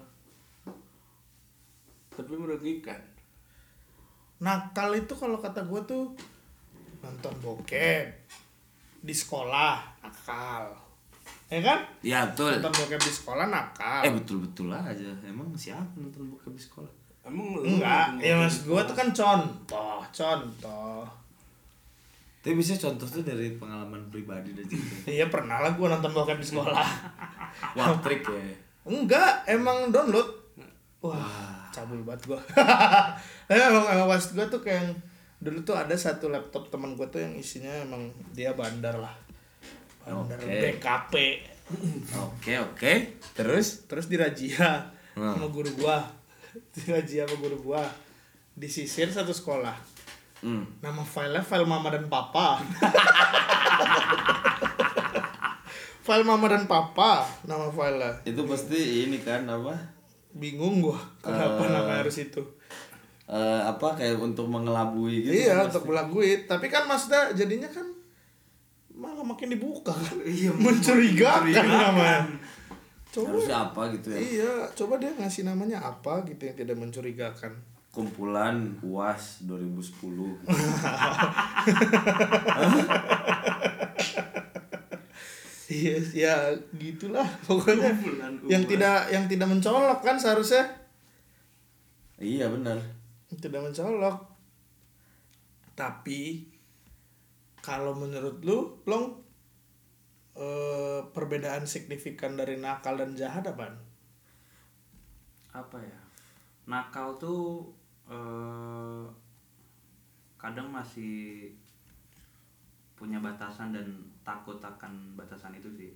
[2.10, 3.00] Tapi merugikan.
[4.40, 6.04] Nakal itu kalau kata gue tuh
[7.04, 8.08] nonton bokep
[9.04, 10.72] di sekolah nakal.
[11.52, 11.80] Ya kan?
[12.00, 12.56] Ya betul.
[12.60, 14.02] Nonton bokep di sekolah nakal.
[14.08, 15.12] Eh betul betul aja.
[15.24, 16.92] Emang siapa nonton bokep di sekolah?
[17.28, 18.16] Emang lu enggak.
[18.24, 21.04] ya maksud gue tuh kan contoh contoh.
[22.40, 25.12] Tapi bisa contoh tuh dari pengalaman pribadi dan cerita.
[25.20, 26.88] Iya pernah lah gue nonton bokep di sekolah.
[27.76, 28.56] Wah trik ya?
[28.88, 30.32] Enggak emang download.
[31.04, 32.40] Wah cabul banget gue
[33.52, 35.00] emang, emang pas gue tuh kayak yang-
[35.40, 39.16] dulu tuh ada satu laptop teman gue tuh yang isinya emang dia bandar lah.
[40.02, 40.52] Bandar Oke.
[40.76, 41.14] BKP
[42.12, 42.94] oke oke.
[43.34, 43.86] Terus?
[43.86, 45.36] Terus dirajia Hmm.
[45.36, 46.02] sama guru gua.
[46.76, 47.84] Dirajia sama guru gua.
[48.54, 49.76] Disisir satu sekolah.
[50.40, 50.64] Hmm.
[50.80, 52.56] nama filenya file mama dan papa.
[56.00, 58.24] File mama dan papa nama filenya.
[58.24, 59.76] Itu pasti ini kan apa?
[60.32, 61.70] Bingung gua kenapa Eh.
[61.70, 62.42] nama harus itu
[63.30, 67.86] Eh, apa kayak untuk mengelabui gitu iya kan untuk melakuin tapi kan maksudnya jadinya kan
[68.90, 70.18] malah makin dibuka kan?
[70.26, 72.26] Iya, mencurigakan namanya.
[73.14, 74.18] Coba harusnya apa gitu ya?
[74.18, 77.54] Iya coba dia ngasih namanya apa gitu yang tidak mencurigakan.
[77.94, 79.78] Kumpulan uas 2010
[85.70, 86.36] Iya, ya
[86.82, 87.94] gitulah pokoknya.
[87.94, 88.74] Kumpulan yang uas.
[88.74, 90.66] tidak yang tidak mencolok kan seharusnya.
[92.18, 92.78] Iya benar.
[92.78, 92.99] Yang
[93.38, 94.18] tidak mencolok.
[95.78, 96.50] Tapi
[97.62, 99.20] kalau menurut lu, Long
[100.40, 103.90] eh, perbedaan signifikan dari nakal dan jahat apa?
[105.50, 106.00] apa ya
[106.70, 107.66] nakal tuh
[108.06, 109.06] eh,
[110.38, 111.50] kadang masih
[112.94, 113.88] punya batasan dan
[114.22, 115.92] takut akan batasan itu sih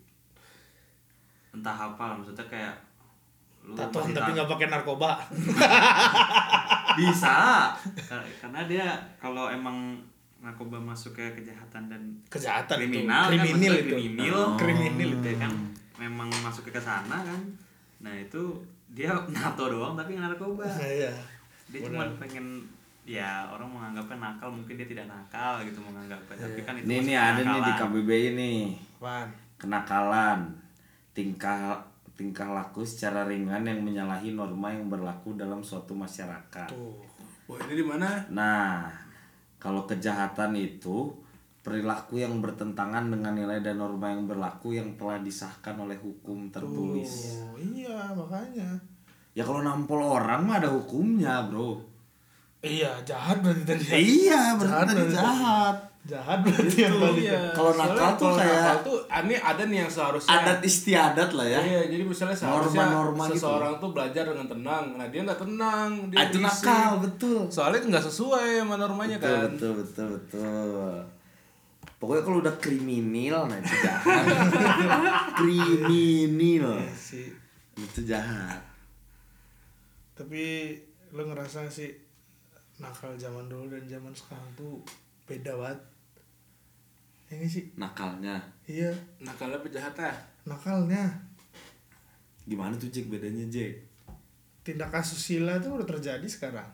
[1.54, 2.76] entah apa maksudnya kayak
[3.64, 5.16] lu tapi nggak pakai narkoba.
[6.96, 7.36] bisa
[8.04, 9.98] Kar- karena dia kalau emang
[10.38, 13.32] narkoba masuk ke kejahatan dan Kejahatan kriminal itu.
[13.32, 13.94] kan Kriminal maksudnya itu.
[13.94, 14.50] kriminal Oh.
[14.54, 15.26] Kriminal itu.
[15.26, 15.52] ya kan
[15.96, 17.42] memang masuk ke sana kan
[17.98, 18.42] nah itu
[18.90, 21.12] dia nato doang tapi nggak narkoba Nah, iya.
[21.66, 22.60] dia cuma pengen
[23.04, 27.18] ya orang menganggapnya nakal mungkin dia tidak nakal gitu menganggapnya tapi kan itu ini nih
[27.18, 27.72] ada nih di.
[27.74, 28.60] KBBI nih
[28.96, 29.28] Apaan?
[29.58, 30.40] kenakalan
[31.12, 31.80] tingkah
[32.14, 37.14] tingkah laku secara ringan yang menyalahi norma yang berlaku dalam suatu masyarakat Tuh.
[37.44, 38.24] Wah ini di mana?
[38.32, 38.88] Nah,
[39.60, 41.12] kalau kejahatan itu
[41.64, 47.40] perilaku yang bertentangan dengan nilai dan norma yang berlaku yang telah disahkan oleh hukum tertulis.
[47.44, 48.80] Oh, iya, makanya.
[49.36, 51.84] Ya kalau nampol orang mah ada hukumnya, Bro.
[52.64, 53.84] Iya, jahat berarti tadi.
[53.92, 55.16] iya, berarti tadi berarti.
[55.20, 55.78] jahat.
[56.04, 57.22] Jahat berarti yang tadi.
[57.24, 57.42] Iya.
[57.52, 61.30] Kalau Soalnya nakal tuh kalau kayak- nakal tuh ini ada nih yang seharusnya Adat istiadat
[61.32, 61.60] lah ya.
[61.64, 63.34] Iya, jadi misalnya seharusnya Norma-norma gitu.
[63.40, 64.86] seseorang tuh belajar dengan tenang.
[64.94, 67.40] Nah, dia nggak tenang, dia itu nakal, betul.
[67.48, 69.48] Soalnya nggak sesuai sama normanya Betul, kan.
[69.50, 70.94] betul, betul, betul.
[71.96, 74.24] Pokoknya kalau udah kriminal nah itu jahat.
[75.40, 76.84] kriminal.
[76.92, 77.32] sih.
[77.74, 78.60] Itu jahat.
[80.14, 80.76] Tapi
[81.10, 81.96] lo ngerasa sih
[82.76, 84.84] nakal zaman dulu dan zaman sekarang tuh
[85.24, 85.80] beda banget.
[87.34, 88.38] Ini sih, Nakalnya.
[88.64, 90.16] iya, Nakalnya penjahat ah.
[90.44, 91.02] nakalnya.
[92.44, 93.80] Gimana tuh Jack bedanya Jack?
[94.62, 96.68] Tindak asusila tuh udah terjadi sekarang.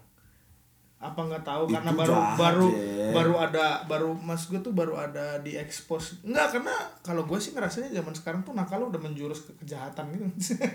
[1.00, 3.12] Apa nggak tahu Itu karena baru jahat, baru Jack.
[3.16, 7.56] baru ada baru mas gue tuh baru ada di expose nggak karena kalau gue sih
[7.56, 10.28] ngerasanya zaman sekarang tuh nakal udah menjurus ke kejahatan gitu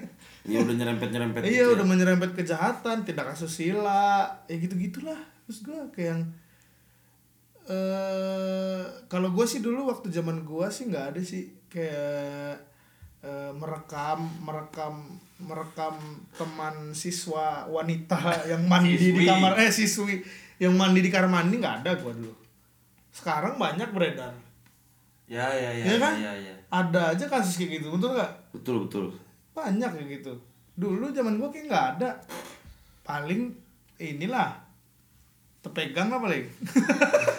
[0.49, 1.91] Iya udah nyerempet-nyerempet iya gitu udah ya.
[1.93, 6.23] menyerempet kejahatan tindak asusila ya gitu gitulah terus gue kayak yang
[7.65, 12.61] eh kalau gue sih dulu waktu zaman gue sih nggak ada sih kayak
[13.25, 15.97] eh, merekam merekam merekam
[16.37, 18.21] teman siswa wanita
[18.53, 19.57] yang mandi di kamar.
[19.61, 20.21] Eh siswi
[20.61, 22.35] yang mandi di kamar mandi nggak ada gue dulu.
[23.11, 24.35] Sekarang banyak beredar.
[25.25, 26.15] Ya ya ya ya kan?
[26.21, 26.55] ya, ya.
[26.69, 28.33] ada aja kasus kayak gitu betul nggak?
[28.53, 29.07] Betul betul.
[29.57, 30.35] banyak kayak gitu.
[30.75, 32.11] Dulu zaman gua kayak nggak ada.
[33.07, 33.55] Paling
[33.97, 34.65] inilah
[35.65, 36.45] terpegang lah paling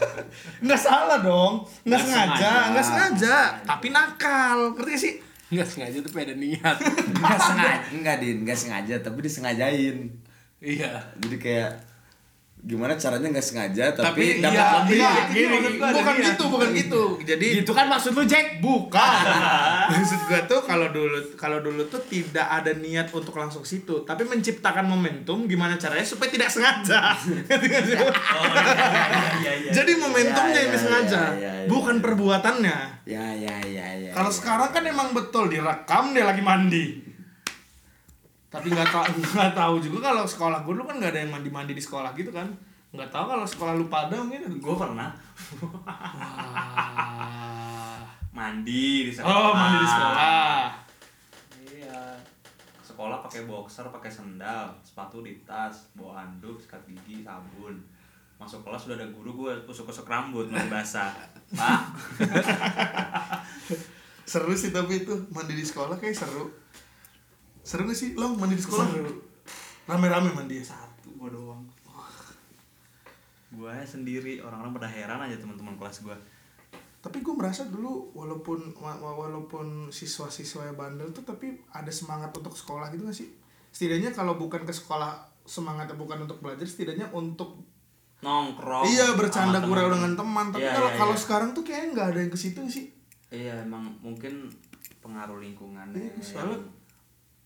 [0.60, 2.70] nggak salah dong nggak Nggak sengaja sengaja.
[2.72, 5.14] nggak sengaja tapi nakal ngerti gak sih
[5.46, 6.78] Nggak sengaja tapi ada niat.
[7.06, 9.98] Enggak sengaja, enggak Din, enggak sengaja tapi disengajain.
[10.58, 10.90] iya.
[11.22, 11.70] Jadi kayak
[12.66, 14.98] gimana caranya nggak sengaja tapi, Tapi dapat iya, lebih.
[14.98, 16.26] iya, gini, maksud gua ada bukan niat.
[16.26, 18.48] gitu bukan gitu jadi Gitu kan maksud lu Jack?
[18.58, 19.22] bukan
[19.94, 24.26] maksud gua tuh kalau dulu kalau dulu tuh tidak ada niat untuk langsung situ tapi
[24.26, 30.66] menciptakan momentum gimana caranya supaya tidak sengaja oh iya iya iya iya jadi momentumnya Ya,
[30.66, 31.70] ya, ya, ya, ya.
[31.70, 34.12] bukan perbuatannya Ya ya ya ya.
[34.18, 37.15] Kalau sekarang kan emang betul direkam dia lagi mandi.
[38.50, 39.06] Tapi nggak tahu
[39.36, 42.16] nggak tahu juga kalau sekolah gue dulu kan nggak ada yang mandi mandi di sekolah
[42.16, 42.48] gitu kan.
[42.96, 44.56] nggak tahu kalau sekolah lu pada mungkin.
[44.64, 45.12] Gue pernah.
[45.60, 46.00] Wah.
[48.32, 49.36] mandi di sekolah.
[49.36, 50.72] Oh mandi di sekolah.
[51.60, 52.16] Iya.
[52.80, 57.76] Sekolah pakai boxer pakai sendal sepatu di tas bawa handuk sikat gigi sabun.
[58.40, 61.12] Masuk kelas sudah ada guru gue kusuk-kusuk rambut masih basah.
[61.52, 61.92] Pak.
[64.32, 66.50] Seru sih tapi itu mandi di sekolah kayak seru
[67.66, 68.14] seru gak sih?
[68.14, 68.86] Lo mandi di sekolah?
[69.86, 70.66] Rame-rame mandi ya?
[70.68, 71.66] Satu gue doang.
[73.50, 76.18] Gue sendiri orang-orang pada heran aja teman-teman kelas gue
[77.00, 82.34] tapi gue merasa dulu walaupun wa- wa- walaupun siswa-siswa yang bandel tuh tapi ada semangat
[82.34, 83.30] untuk sekolah gitu gak sih?
[83.70, 87.62] Setidaknya kalau bukan ke sekolah semangatnya bukan untuk belajar setidaknya untuk
[88.18, 90.50] nongkrong iya bercanda gurau dengan teman.
[90.50, 91.22] Tapi Iya, kalau iya, kalau iya.
[91.22, 92.86] sekarang tuh kayaknya nggak ada yang ke situ sih?
[93.30, 94.50] Iya emang mungkin
[94.98, 96.02] pengaruh lingkungannya.
[96.10, 96.66] Iya, soalnya- yang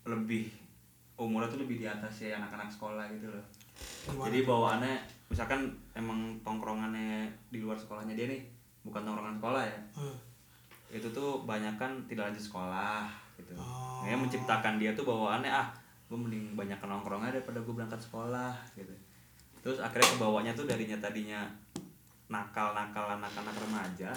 [0.10, 0.50] lebih
[1.20, 3.46] umurnya tuh lebih di atas ya anak-anak sekolah gitu loh.
[4.08, 4.96] Gimana jadi bawaannya
[5.30, 8.42] misalkan emang tongkrongannya di luar sekolahnya dia nih
[8.84, 9.80] bukan tongkrongan sekolah ya.
[10.02, 10.18] Eh,
[10.98, 13.06] itu tuh banyak kan tidak lanjut sekolah
[13.38, 13.54] gitu.
[13.60, 14.02] Oh.
[14.02, 15.70] Makanya menciptakan dia tuh bawaannya ah
[16.10, 18.96] gue mending banyak nongkrongnya daripada gue berangkat sekolah gitu.
[19.62, 21.46] Terus akhirnya kebawanya tuh darinya tadinya
[22.30, 24.12] nakal-nakal anak-anak remaja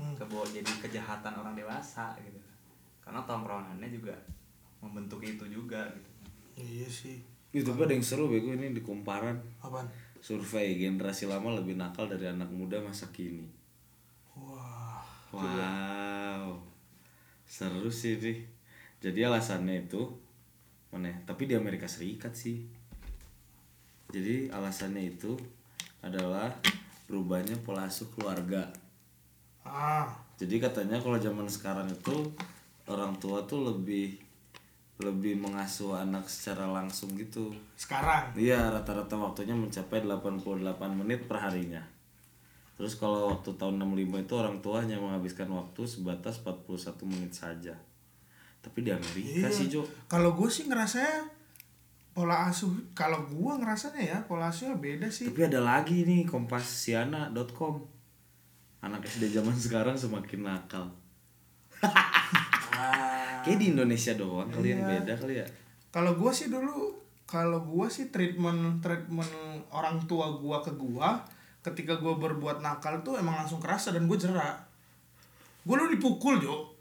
[0.00, 0.16] Hmm.
[0.16, 2.40] kebawa jadi kejahatan orang dewasa gitu.
[2.98, 4.16] Karena tongkrongannya juga
[4.82, 6.10] membentuk itu juga gitu
[6.58, 9.86] iya sih Itu tapi ada yang seru bego ini di kumparan apaan
[10.22, 13.44] survei generasi lama lebih nakal dari anak muda masa kini.
[14.38, 16.60] wah Wow.
[17.48, 18.44] Seru sih nih.
[19.00, 20.04] Jadi alasannya itu
[20.92, 21.08] mana?
[21.08, 21.16] ya?
[21.24, 22.68] Tapi di Amerika Serikat sih.
[24.12, 25.32] Jadi alasannya itu
[26.04, 26.52] adalah
[27.08, 28.68] berubahnya pola asuh keluarga.
[29.64, 30.04] ah
[30.36, 32.28] Jadi katanya kalau zaman sekarang itu
[32.84, 34.20] orang tua tuh lebih
[35.02, 37.50] lebih mengasuh anak secara langsung gitu.
[37.74, 40.62] sekarang Iya, rata-rata waktunya mencapai 88
[40.94, 41.82] menit per harinya.
[42.78, 47.74] Terus kalau waktu tahun 65 itu orang tua hanya menghabiskan waktu sebatas 41 menit saja.
[48.62, 49.82] Tapi di Amerika sih, Jo.
[50.06, 51.26] kalau gue sih ngerasanya
[52.12, 57.82] pola asuh kalau gue ngerasanya ya pola asuhnya beda sih Tapi ada lagi nih kompasiana.com.
[58.82, 60.86] Anak SD zaman sekarang semakin nakal.
[63.42, 65.46] Kayak di Indonesia doang kalian beda kali ya.
[65.92, 66.96] kalau gue sih dulu
[67.28, 69.28] kalau gue sih treatment treatment
[69.68, 71.08] orang tua gue ke gue
[71.62, 74.56] ketika gue berbuat nakal tuh emang langsung kerasa dan gue jerak
[75.62, 76.71] gue dulu dipukul jo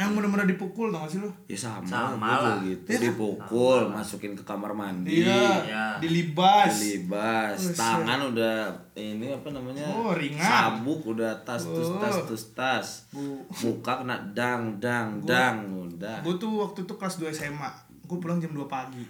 [0.00, 2.56] yang bener-bener dipukul tau gak sih lu Ya sama, Sama gua lah.
[2.62, 2.88] gitu.
[2.88, 2.98] Iya.
[3.06, 5.20] Dipukul, masukin ke kamar mandi.
[5.20, 5.84] iya Iya.
[6.00, 7.76] dilibas Libas, Buset.
[7.76, 8.56] tangan udah
[8.94, 9.84] ini apa namanya?
[9.86, 10.40] Oh, ringan.
[10.40, 12.24] Sabuk udah tas tus tas Oh.
[12.24, 12.88] tus tas.
[13.10, 13.44] Bu.
[13.62, 16.18] Muka kena dang dang dang udah.
[16.20, 17.70] gue tuh waktu itu kelas 2 SMA
[18.02, 19.04] gue pulang jam 2 pagi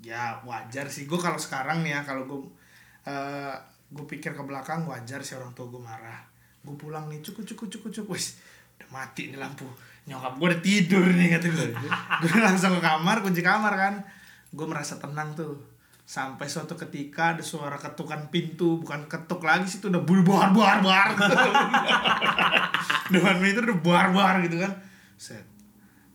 [0.00, 2.38] ya wajar sih gue kalau sekarang nih ya kalau gue
[3.04, 3.54] eh
[3.88, 6.20] gue pikir ke belakang wajar sih orang tua gue marah
[6.60, 8.38] gue pulang nih cukup cukup cukup cukup wis
[8.76, 9.66] udah mati nih lampu
[10.02, 11.68] nyokap gue udah tidur nih kata gue
[12.26, 13.94] gue langsung ke kamar kunci kamar kan.
[14.50, 15.54] Gue merasa tenang tuh.
[16.02, 20.50] Sampai suatu ketika ada suara ketukan pintu bukan ketuk lagi sih itu udah bul bar
[20.50, 21.14] bar bar
[23.14, 24.72] depan pintu udah bar bar gitu kan.
[25.14, 25.46] Set.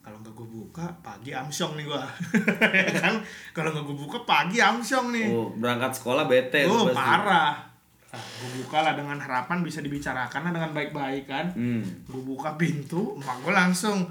[0.03, 2.03] Kalau nggak gue buka pagi amsyong nih gue
[2.87, 3.15] ya kan?
[3.55, 5.27] Kalau nggak gue buka pagi amsyong nih.
[5.31, 7.66] Oh, berangkat sekolah bete tuh oh parah
[8.07, 11.83] nah, gue buka lah dengan harapan bisa dibicarakan lah dengan baik-baik kan Hmm.
[12.03, 14.07] gue buka pintu emak gue langsung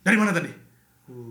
[0.00, 0.50] dari mana tadi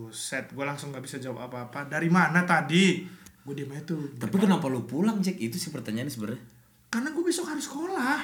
[0.08, 3.06] set gue langsung nggak bisa jawab apa-apa dari mana tadi
[3.40, 5.38] gue diem aja tuh Tapi kenapa lu pulang, Jack?
[5.38, 6.42] Itu sih pertanyaannya sebenarnya.
[6.88, 8.20] karena gue besok harus sekolah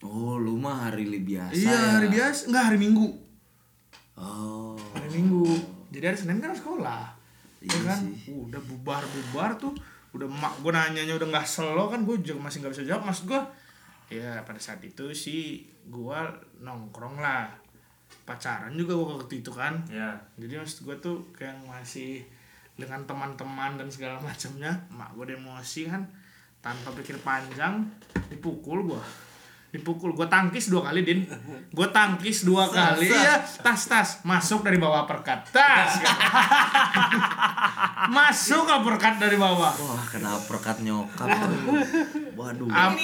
[0.00, 1.52] Oh, lu mah hari biasa.
[1.52, 1.80] iya ya?
[1.94, 3.06] hari biasa nggak hari minggu
[4.14, 4.76] Oh.
[4.92, 5.44] hari minggu
[5.88, 7.16] jadi hari senin kan harus sekolah
[7.58, 8.32] Iya ya kan sih.
[8.32, 9.72] udah bubar bubar tuh
[10.10, 13.02] udah mak gue nanyanya udah nggak selo kan gue juga masih nggak bisa jawab.
[13.06, 13.40] Mas gue
[14.10, 16.18] ya pada saat itu sih gue
[16.62, 17.50] nongkrong lah.
[18.26, 19.78] Pacaran juga gue waktu itu kan.
[19.86, 22.26] Ya jadi maksud gue tuh kayak masih
[22.74, 26.02] dengan teman-teman dan segala macamnya mak gue emosi kan
[26.64, 27.84] tanpa pikir panjang
[28.32, 29.29] dipukul gue
[29.70, 31.22] dipukul gue tangkis dua kali din
[31.70, 35.94] gue tangkis dua kali ya tas tas masuk dari bawah perkat tas
[38.16, 41.28] masuk ke perkat dari bawah Wah, kena perkat nyokap.
[42.36, 42.68] Waduh.
[42.72, 42.96] Am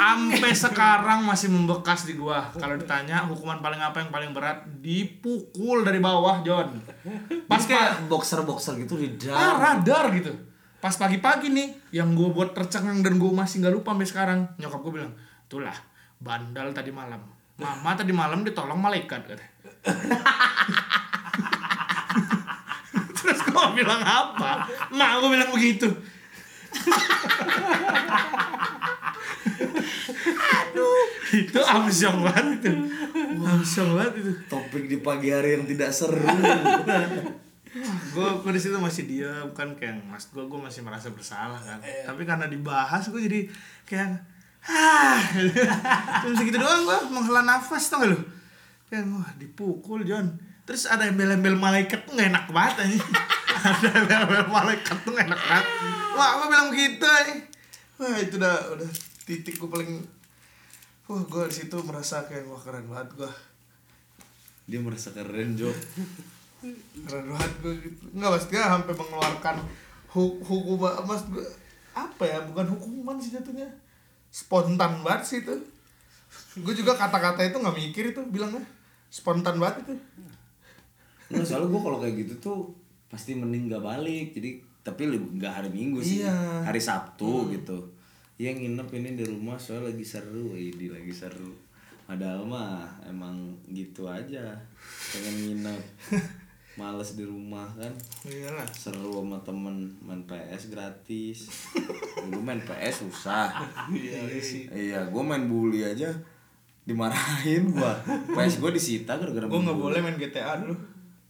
[0.00, 2.50] ampe sekarang masih membekas di gua.
[2.56, 6.80] Kalau ditanya hukuman paling apa yang paling berat, dipukul dari bawah, John.
[7.46, 10.32] Pas kayak kayak boxer-boxer gitu di ah, radar gitu.
[10.78, 14.40] Pas pagi-pagi nih, yang gua buat tercengang dan gua masih nggak lupa sampai sekarang.
[14.60, 15.12] Nyokap gua bilang,
[15.48, 15.76] "Itulah
[16.24, 17.20] bandal tadi malam.
[17.60, 19.52] Mama tadi malam ditolong malaikat katanya.
[23.14, 24.66] Terus kau bilang apa?
[24.90, 25.86] Mak aku bilang begitu.
[30.34, 31.04] Aduh.
[31.34, 32.72] Itu amsyong banget itu.
[33.38, 34.32] Amsyong banget itu.
[34.48, 36.26] Topik di pagi hari yang tidak seru.
[38.14, 41.82] Gue gue di situ masih diam kan kayak mas gue gue masih merasa bersalah kan.
[41.82, 42.10] Iya.
[42.10, 43.40] Tapi karena dibahas gue jadi
[43.86, 44.33] kayak
[46.24, 48.18] cuma segitu doang gue menghela nafas tau gak lu?
[48.88, 50.40] Kayak wah dipukul John.
[50.64, 52.96] Terus ada embel-embel malaikat tuh gak enak banget aja
[53.68, 55.66] ada embel-embel malaikat tuh gak enak banget.
[56.16, 57.34] Wah gue bilang gitu aja
[57.94, 58.90] wah itu udah udah
[59.22, 60.02] titik gue paling
[61.06, 63.32] wah gue di situ merasa kayak wah keren banget gue
[64.64, 65.68] dia merasa keren Jo.
[67.04, 68.02] Keren banget gue gitu.
[68.16, 69.56] Nggak mas dia sampai mengeluarkan
[70.16, 71.44] hu hukum mas gue
[71.92, 72.40] apa ya?
[72.48, 73.83] Bukan hukuman sih jatuhnya
[74.34, 75.54] spontan banget sih itu.
[76.58, 78.66] Gue juga kata-kata itu nggak mikir itu bilangnya.
[79.06, 79.94] Spontan banget itu.
[81.30, 82.58] Nggak, soalnya gue kalau kayak gitu tuh
[83.06, 84.34] pasti mending gak balik.
[84.34, 86.26] Jadi tapi nggak hari minggu sih.
[86.26, 86.66] Iya.
[86.66, 87.78] hari sabtu gitu.
[88.34, 90.58] Ya nginep ini di rumah soalnya lagi seru.
[90.58, 91.54] Ini lagi seru.
[92.04, 94.58] Padahal mah emang gitu aja.
[95.14, 95.82] Pengen nginep
[96.74, 97.92] males di rumah kan?
[98.26, 98.66] Iyalah.
[98.74, 101.46] Seru sama temen main PS gratis.
[102.26, 103.50] Dulu main PS susah.
[103.90, 104.66] Iya sih.
[104.70, 106.10] Iya gue main bully aja.
[106.84, 107.94] Dimarahin gua.
[108.34, 110.74] PS gue disita gara-gara gue nggak boleh main GTA dulu.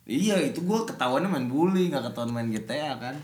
[0.04, 3.16] Iya itu gue ketahuannya main bully nggak ketahuan main GTA kan?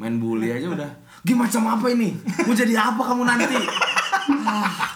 [0.00, 0.90] Main bully aja udah.
[1.28, 2.16] Gimana macam apa ini?
[2.48, 3.56] Mau jadi apa kamu nanti?
[4.48, 4.72] ah.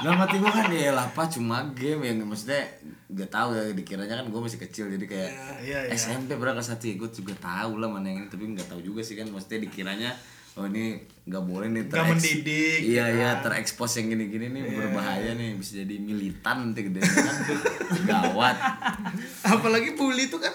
[0.00, 2.62] dalam hati gue kan ya lah apa cuma game yang maksudnya
[3.08, 5.30] gak tahu ya dikiranya kan gue masih kecil jadi kayak
[5.60, 5.92] iya, iya.
[5.92, 8.80] SMP berapa kelas satu ya gue juga tahu lah mana yang ini tapi nggak tahu
[8.80, 10.10] juga sih kan maksudnya dikiranya
[10.54, 13.42] oh ini nggak boleh nih tereks- mendidik, iya gitu iya kan.
[13.46, 17.36] terekspos yang gini-gini nih berbahaya nih bisa jadi militan nanti gede kan
[18.10, 18.56] gawat
[19.44, 20.50] apalagi bully itu kan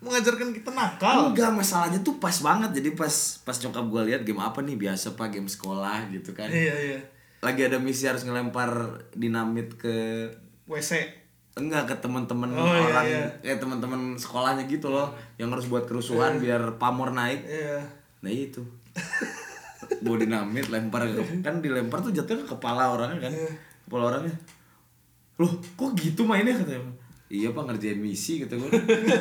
[0.00, 2.72] mengajarkan kita nakal Enggak, masalahnya tuh pas banget.
[2.72, 3.12] Jadi pas
[3.44, 6.48] pas nyokap gue lihat game apa nih biasa pak game sekolah gitu kan.
[6.48, 6.98] iya iya
[7.40, 10.28] Lagi ada misi harus ngelempar dinamit ke
[10.68, 13.24] WC enggak ke teman-teman Oh, iya, orang iya.
[13.42, 17.42] kayak teman-teman sekolahnya gitu loh yang harus buat kerusuhan biar pamor naik.
[17.44, 17.82] iya
[18.22, 18.62] Nah itu.
[20.04, 23.32] Bawa dinamit lempar ke kan dilempar tuh jatuhnya ke kepala orangnya kan.
[23.88, 24.36] Kepala orangnya.
[25.40, 26.84] Loh, kok gitu mainnya katanya.
[27.30, 28.70] Iya pak ngerjain misi gitu gue.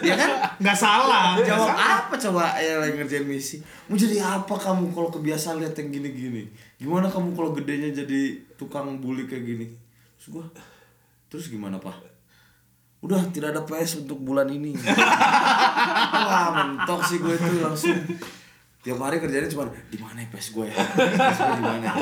[0.02, 0.58] ya kan?
[0.58, 3.62] nggak salah Jawab apa coba ya lagi ngerjain misi?
[3.86, 6.50] Mau jadi apa kamu kalau kebiasaan lihat yang gini-gini?
[6.82, 9.70] Gimana kamu kalau gedenya jadi tukang bully kayak gini?
[10.18, 10.46] Terus gua,
[11.30, 12.02] terus gimana pak?
[13.06, 14.74] Udah tidak ada PS untuk bulan ini.
[16.26, 17.94] Wah mentok sih gue itu langsung.
[18.82, 20.74] Tiap hari kerjanya cuma di mana ya PS gue ya?
[20.74, 21.96] PS gue di mana ya?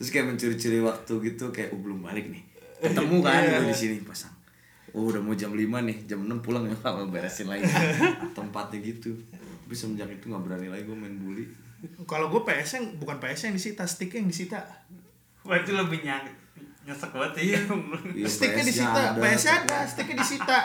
[0.00, 2.42] Terus kayak mencuri-curi waktu gitu kayak oh, belum balik nih.
[2.80, 4.37] Ketemu kan gue di sini pasang.
[4.90, 7.64] Oh udah mau jam 5 nih, jam 6 pulang ya Pak, beresin lagi.
[8.38, 9.12] Tempatnya gitu.
[9.60, 11.44] Tapi semenjak itu gak berani lagi gue main bully.
[12.02, 14.58] Kalau gue PS yang bukan PS yang disita stick yang disita.
[15.42, 16.24] Wah itu lebih nyang
[16.82, 17.60] nyesek banget ya.
[18.24, 19.02] Sticknya disita.
[19.14, 20.58] PS ada sticknya disita.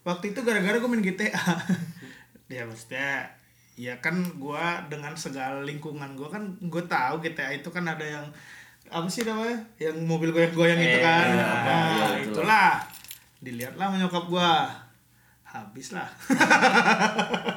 [0.00, 1.32] Waktu itu gara-gara gue main GTA
[2.48, 3.28] ya maksudnya
[3.74, 8.24] ya kan gue dengan segala lingkungan gue kan gue tahu GTA itu kan ada yang
[8.88, 9.60] apa sih namanya?
[9.76, 11.26] Yang mobil goyang-goyang itu Eh, kan.
[11.28, 12.72] iya, nah, iya, itulah.
[13.38, 14.50] Itulah dilihatlah sama nyokap gue
[15.48, 16.08] habis lah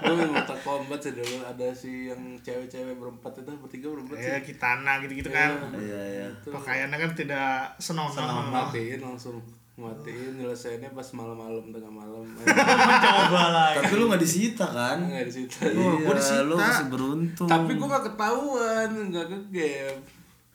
[0.01, 1.43] Gue main Mortal Kombat sih dulu.
[1.43, 4.31] Ada si yang cewek-cewek berempat itu bertiga berempat sih.
[4.31, 5.59] ya kitana gitu-gitu kan.
[5.75, 6.27] Iya iya.
[6.47, 8.47] Pakaiannya kan tidak senonoh.
[8.47, 9.43] Matiin langsung.
[9.75, 12.23] Matiin nyelesainnya pas malam-malam tengah malam.
[13.03, 13.69] Coba lah.
[13.75, 14.97] Tapi lu gak disita kan?
[15.03, 16.47] nggak di situ Oh, gua disita.
[16.47, 17.47] lu masih beruntung.
[17.49, 19.99] Tapi gue gak ketahuan nggak ke game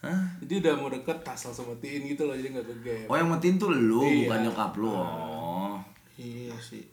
[0.06, 0.20] Hah?
[0.38, 3.26] jadi udah mau deket tas langsung matiin gitu loh jadi nggak ke game Oh yang
[3.26, 4.24] matiin tuh lu, Iya.
[4.24, 4.88] bukan nyokap lu.
[4.88, 5.74] Oh.
[6.14, 6.86] Iya sih.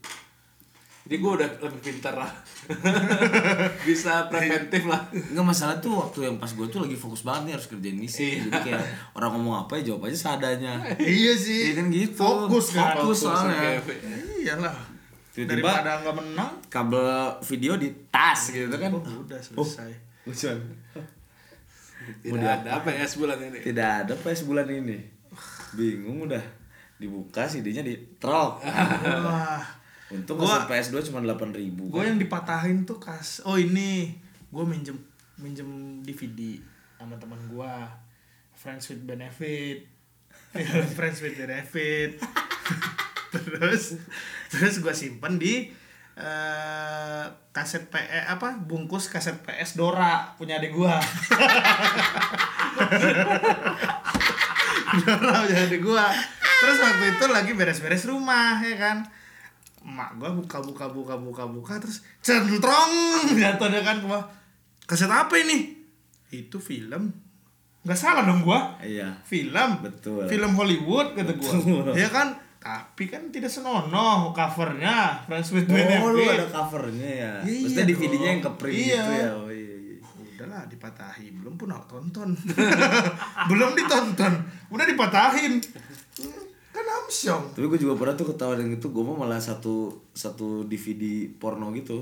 [1.04, 2.32] Jadi gue udah lebih pintar lah.
[3.88, 5.04] Bisa preventif lah.
[5.12, 8.24] Enggak masalah tuh waktu yang pas gue tuh lagi fokus banget nih harus kerjain misi.
[8.34, 8.44] Iya.
[8.46, 8.84] Jadi kayak
[9.14, 10.80] orang ngomong apa ya jawab aja seadanya.
[10.98, 11.60] Iya sih.
[11.68, 12.16] Iya kan gitu.
[12.18, 12.96] Fokus kan.
[12.98, 13.78] Fokus soalnya.
[13.78, 13.94] oke.
[14.40, 14.76] iyalah.
[15.30, 16.52] Tiba-tiba- daripada nggak menang.
[16.68, 17.10] Kabel
[17.44, 18.90] video di tas gitu kan.
[18.90, 19.92] Oh, udah selesai.
[20.24, 20.58] Lucuan
[22.22, 23.60] tidak ada apa ya sebulan ini.
[23.62, 24.98] Tidak ada PS bulan ini.
[25.74, 26.44] Bingung udah.
[26.96, 28.64] Dibuka CD-nya di trok.
[28.64, 29.64] Wah.
[30.08, 31.90] Untung Gua- gua, PS2 cuma 8 ribu.
[31.90, 34.14] gue yang dipatahin tuh kas oh ini.
[34.48, 34.94] Gue minjem
[35.36, 35.66] minjem
[36.00, 36.62] DVD
[36.96, 37.74] sama teman gue
[38.54, 39.90] friends with benefit.
[40.98, 42.22] Friends with benefit.
[43.34, 43.98] Terus
[44.46, 45.66] terus gue simpen di
[46.14, 50.94] eh kaset PE apa bungkus kaset PS Dora punya adik gue
[55.02, 56.08] Dora punya adik gue
[56.64, 58.98] terus waktu itu lagi beres-beres rumah ya kan.
[59.84, 64.24] Emak gua buka buka buka buka buka terus centrong jatuh dia kan gua
[64.88, 65.76] kaset apa ini?
[66.32, 67.12] Itu film.
[67.84, 68.80] Nggak salah dong gua.
[68.80, 69.20] Iya.
[69.28, 69.84] film.
[69.84, 70.24] Betul.
[70.32, 71.52] film Hollywood kata gua.
[71.52, 71.92] Betul.
[72.00, 72.32] ya kan
[72.64, 77.34] tapi kan tidak senonoh covernya Friends with Oh, Benefit lu ada covernya ya.
[77.44, 78.32] Iya Maksudnya DVD-nya dong.
[78.32, 78.88] yang ke print Iya.
[78.96, 79.30] gitu ya.
[79.36, 79.96] Oh iya iya.
[80.34, 82.30] udahlah dipatahi belum pun aku tonton
[83.50, 84.34] belum ditonton
[84.70, 85.60] udah dipatahin
[86.70, 90.64] kan Amsyong Tapi gue juga pernah tuh ketawa dengan itu, gue mah malah satu satu
[90.64, 91.04] DVD
[91.34, 92.02] porno gitu.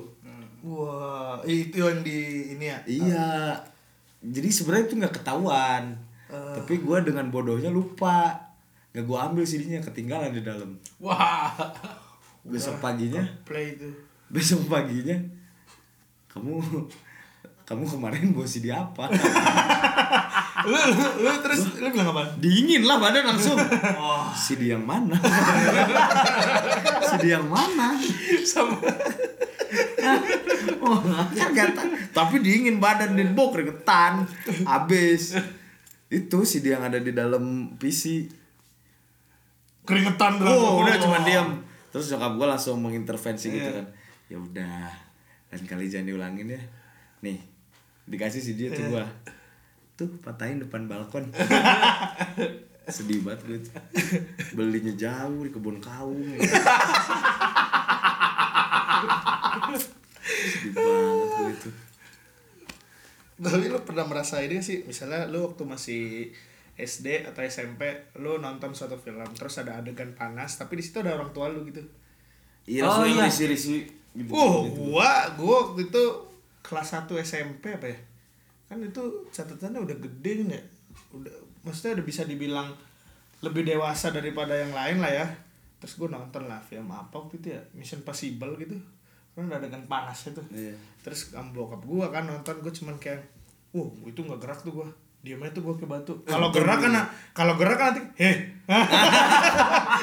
[0.62, 2.20] wah itu yang di
[2.52, 3.30] ini ya Iya.
[4.22, 5.98] Jadi sebenarnya itu nggak ketahuan.
[6.28, 6.54] Eh.
[6.56, 8.38] Tapi gue dengan bodohnya lupa.
[8.92, 10.76] Nggak gue ambil CD-nya ketinggalan di dalam.
[11.00, 11.56] Wah.
[12.42, 13.90] Besok paginya, play itu
[14.32, 15.20] besok paginya
[16.32, 16.64] kamu
[17.68, 19.08] kamu kemarin bawa CD apa?
[20.68, 23.56] lu, lu, lu terus lu bilang apa Dingin lah badan langsung.
[24.36, 25.16] CD yang mana?
[27.16, 27.96] CD yang mana?
[28.44, 28.76] Sama
[30.84, 31.00] Oh,
[31.32, 31.80] kan gak.
[32.12, 34.28] Tapi dingin badan dan bok keringetan.
[34.68, 35.40] Abis.
[36.12, 38.28] Itu CD yang ada di dalam PC.
[39.92, 41.60] Keringetan Oh, udah cuma diam.
[41.92, 43.76] Terus nyokap gue langsung mengintervensi gitu Iya.
[43.78, 43.88] kan.
[44.26, 44.88] Ya udah,
[45.50, 46.62] lain kali jangan diulangin ya.
[47.20, 47.38] Nih,
[48.06, 49.04] dikasih CD itu gua.
[49.94, 51.28] Tuh, patahin depan balkon.
[52.88, 53.76] Sedih banget gue tuh.
[54.54, 56.18] Belinya jauh di kebun kaung.
[60.32, 61.70] Sedih banget gue itu.
[63.42, 66.30] tapi lu pernah merasa ini sih misalnya lu waktu masih
[66.82, 67.86] SD atau SMP
[68.18, 71.62] lu nonton suatu film terus ada adegan panas tapi di situ ada orang tua lu
[71.64, 71.82] gitu
[72.62, 73.26] Iya, Oh, iya.
[73.26, 74.30] risi-risi gitu.
[74.30, 74.94] Wow, gitu.
[74.94, 76.04] gua gua waktu itu
[76.62, 77.98] kelas 1 SMP apa ya?
[78.70, 79.02] Kan itu
[79.34, 80.62] catatannya udah gede kan ya.
[81.10, 81.34] Udah
[81.66, 82.70] maksudnya udah bisa dibilang
[83.42, 85.26] lebih dewasa daripada yang lain lah ya.
[85.82, 87.62] Terus gua nonton lah film apa waktu itu ya?
[87.74, 88.78] Mission Possible gitu.
[89.34, 90.46] Kan ada adegan panasnya tuh.
[90.54, 90.78] Iya.
[91.02, 93.26] Terus am bokap gua kan nonton gua cuman kayak,
[93.74, 94.90] "Wow, itu nggak gerak tuh gua."
[95.22, 96.18] Diam aja tuh gua ke batu.
[96.26, 96.98] Kalau gerak kan
[97.32, 98.36] kalau gerak kan nanti, "Heh."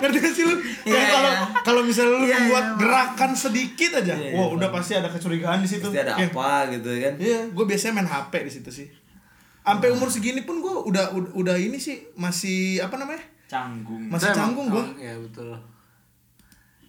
[0.00, 0.54] Ngerti gak sih lu?
[0.84, 1.44] Kayak Iya, kalau iya.
[1.62, 2.76] kalau misalnya lu Iya, membuat iya.
[2.76, 4.76] gerakan sedikit aja, iya, wah udah paham.
[4.80, 5.86] pasti ada kecurigaan di situ.
[5.88, 7.14] Pasti ada Kayak, apa gitu kan.
[7.16, 8.86] Iya, gue biasanya main HP di situ sih.
[9.60, 13.22] Sampai umur segini pun gue udah, udah udah ini sih masih apa namanya?
[13.46, 14.84] canggung Masih canggung gua.
[14.94, 15.50] Ya betul.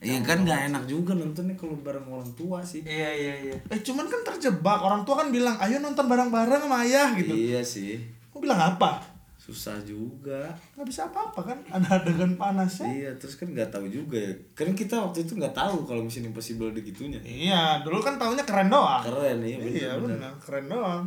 [0.02, 2.82] Iya kan nggak enak juga nontonnya kalau bareng orang tua sih.
[2.82, 6.82] iya iya iya Eh cuman kan terjebak orang tua kan bilang ayo nonton bareng-bareng sama
[6.82, 7.30] ayah gitu.
[7.38, 8.02] Iya sih.
[8.34, 8.98] Gue bilang apa?
[9.38, 10.50] Susah juga.
[10.74, 11.58] Nggak bisa apa-apa kan?
[11.70, 12.90] Ada adegan panasnya.
[12.90, 14.34] Iya, terus kan nggak tahu juga ya.
[14.58, 17.22] Kan kita waktu itu nggak tahu kalau Mission Impossible ada gitunya.
[17.22, 19.06] Iya, dulu kan taunya keren doang.
[19.06, 20.18] Keren iya bener, iya bener.
[20.18, 21.04] benar, keren doang.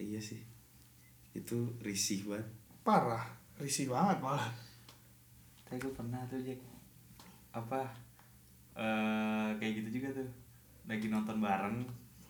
[0.00, 0.40] Iya sih.
[1.36, 2.48] Itu risih banget.
[2.80, 3.24] Parah,
[3.60, 4.48] risih banget malah.
[5.68, 6.58] tapi gue pernah tuh Jack
[7.50, 7.82] apa
[8.78, 10.28] eh kayak gitu juga tuh.
[10.86, 11.78] Lagi nonton bareng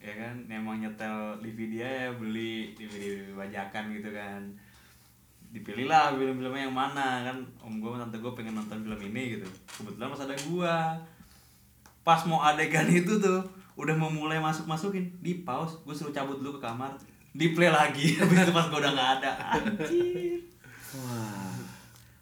[0.01, 0.35] ya kan?
[0.49, 4.43] Emang nyetel DVD ya beli DVD bajakan gitu kan.
[5.51, 7.37] Dipilih lah film-filmnya yang mana kan?
[7.61, 9.47] Om gue tante gue pengen nonton film ini gitu.
[9.69, 10.77] Kebetulan pas ada gua.
[12.01, 13.45] Pas mau adegan itu tuh
[13.79, 16.97] udah mau mulai masuk masukin di pause gue suruh cabut dulu ke kamar.
[17.31, 19.33] Di play lagi habis itu pas gue udah nggak ada.
[19.61, 20.41] Anjir.
[20.97, 21.50] Wah.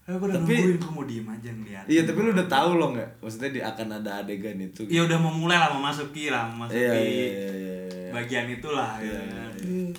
[0.08, 2.70] Eh, gue udah Tapi- nungguin gue mau diem aja ngeliat Iya, tapi lu udah tahu
[2.74, 3.10] loh nggak?
[3.20, 4.80] Maksudnya di akan ada adegan itu.
[4.88, 8.10] ya udah mau mulai lah mau masuki lah mau masuki Iya, iya, iya, iya, iya.
[8.10, 9.90] bagian itulah gitu Iya, kan Iya.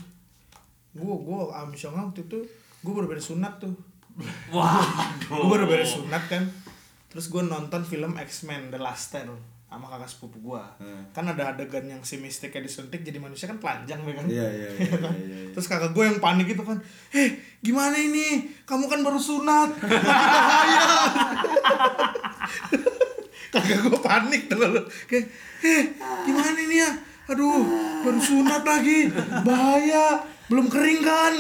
[0.91, 2.39] Gue gue amsyong waktu itu
[2.79, 3.69] gue baru beres sunat tuh.
[4.51, 4.81] wah
[5.21, 6.41] Gue baru beres sunat kan.
[7.05, 9.29] Terus gue nonton film X-Men The Last Stand
[9.69, 10.63] sama kakak sepupu gue.
[10.81, 11.05] Hmm.
[11.13, 14.25] Kan ada adegan yang si Mystique disuntik jadi manusia kan telanjang ya kan.
[14.25, 15.49] Iya, iya, iya, iya, iya, iya.
[15.53, 16.81] Terus kakak gue yang panik itu kan,
[17.13, 18.49] eh gimana ini?
[18.65, 20.81] Kamu kan baru sunat, bahaya.
[23.53, 25.29] kakak gue panik tuh lalu, kayak,
[25.61, 25.93] eh
[26.25, 26.91] gimana ini ya?
[27.29, 27.61] Aduh,
[28.01, 29.13] baru sunat lagi,
[29.45, 30.17] bahaya,
[30.49, 31.33] belum kering kan?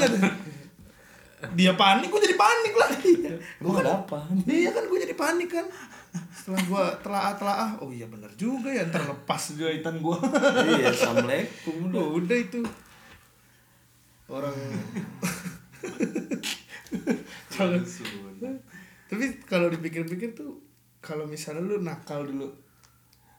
[1.57, 3.13] Dia panik, gue jadi panik lagi.
[3.57, 4.29] Emang ada apa?
[4.45, 5.65] Iya kan, gue jadi panik kan.
[6.49, 10.17] Setelah gue telah telah oh iya bener juga ya, ntar lepas jahitan gue.
[10.65, 11.93] iya, assalamualaikum.
[11.93, 12.65] Oh, udah itu
[14.25, 14.57] orang
[17.51, 17.77] kalau
[19.05, 20.57] tapi kalau dipikir-pikir tuh
[20.99, 22.49] kalau misalnya lu nakal dulu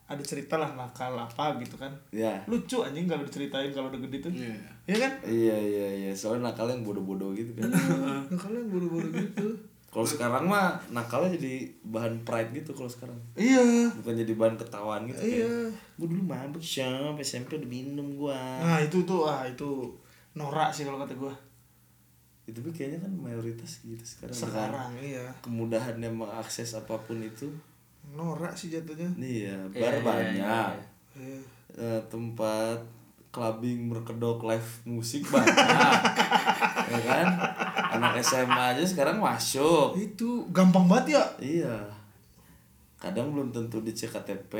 [0.05, 2.43] ada cerita lah nakal apa gitu kan Ya.
[2.43, 4.55] lucu anjing kalau diceritain kalau udah gede tuh Iya.
[4.85, 6.11] ya kan Iya, iya, iya.
[6.11, 7.71] Soalnya nakalnya yang bodoh-bodoh gitu kan.
[8.27, 9.47] nakalnya buru-buru gitu
[9.91, 13.19] Kalau sekarang mah nakalnya jadi bahan pride gitu kalau sekarang.
[13.35, 15.19] iya Bukan jadi bahan ketawaan gitu.
[15.19, 15.67] Iya.
[15.93, 18.39] Gue dulu mabuk siap, SMP udah minum gua.
[18.57, 19.91] nah itu tuh ah itu
[20.31, 21.35] norak sih kalau kata gua
[22.41, 24.31] Itu tapi kayaknya kan mayoritas gitu sekarang.
[24.33, 27.51] Sekarang iya kemudahannya mengakses apa pun itu.
[28.09, 30.39] norak sih jatuhnya Iya, Iya, bar iya, banyak.
[30.39, 30.63] iya,
[31.13, 31.39] Iya.
[31.73, 32.79] Eh, tempat
[33.31, 35.55] clubbing berkedok live musik banyak.
[36.91, 37.27] Ya kan?
[37.95, 39.95] Anak SMA aja sekarang masuk.
[39.95, 41.23] Itu gampang banget ya?
[41.39, 41.75] Iya.
[42.99, 44.53] Kadang belum tentu dicek KTP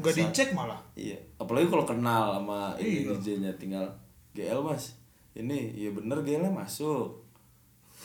[0.00, 0.80] nggak dicek malah?
[0.96, 1.20] Iya.
[1.36, 3.12] Apalagi kalau kenal sama ini Iya.
[3.20, 3.84] DJ-nya tinggal
[4.32, 4.96] GL mas.
[5.36, 7.20] Ini iya bener GL -nya masuk.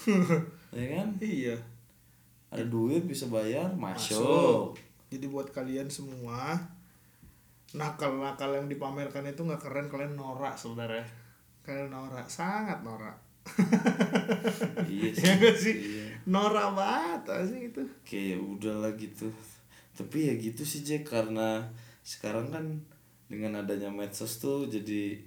[0.75, 1.07] Ya kan?
[1.23, 1.55] Iya.
[2.51, 4.61] Ada duit bisa bayar masuk, masuk.
[5.07, 6.59] Jadi buat kalian semua
[7.75, 11.03] nakal-nakal yang dipamerkan itu nggak keren kalian norak sebenarnya.
[11.61, 13.15] Kalian norak sangat norak.
[14.89, 16.05] Iya sih ya nggak sih Iya.
[16.25, 17.21] norak banget
[17.51, 17.81] sih itu?
[18.01, 19.29] Kayak udahlah gitu.
[19.93, 21.61] Tapi ya gitu sih Jack karena
[22.01, 22.65] sekarang kan
[23.25, 25.17] dengan adanya medsos tuh jadi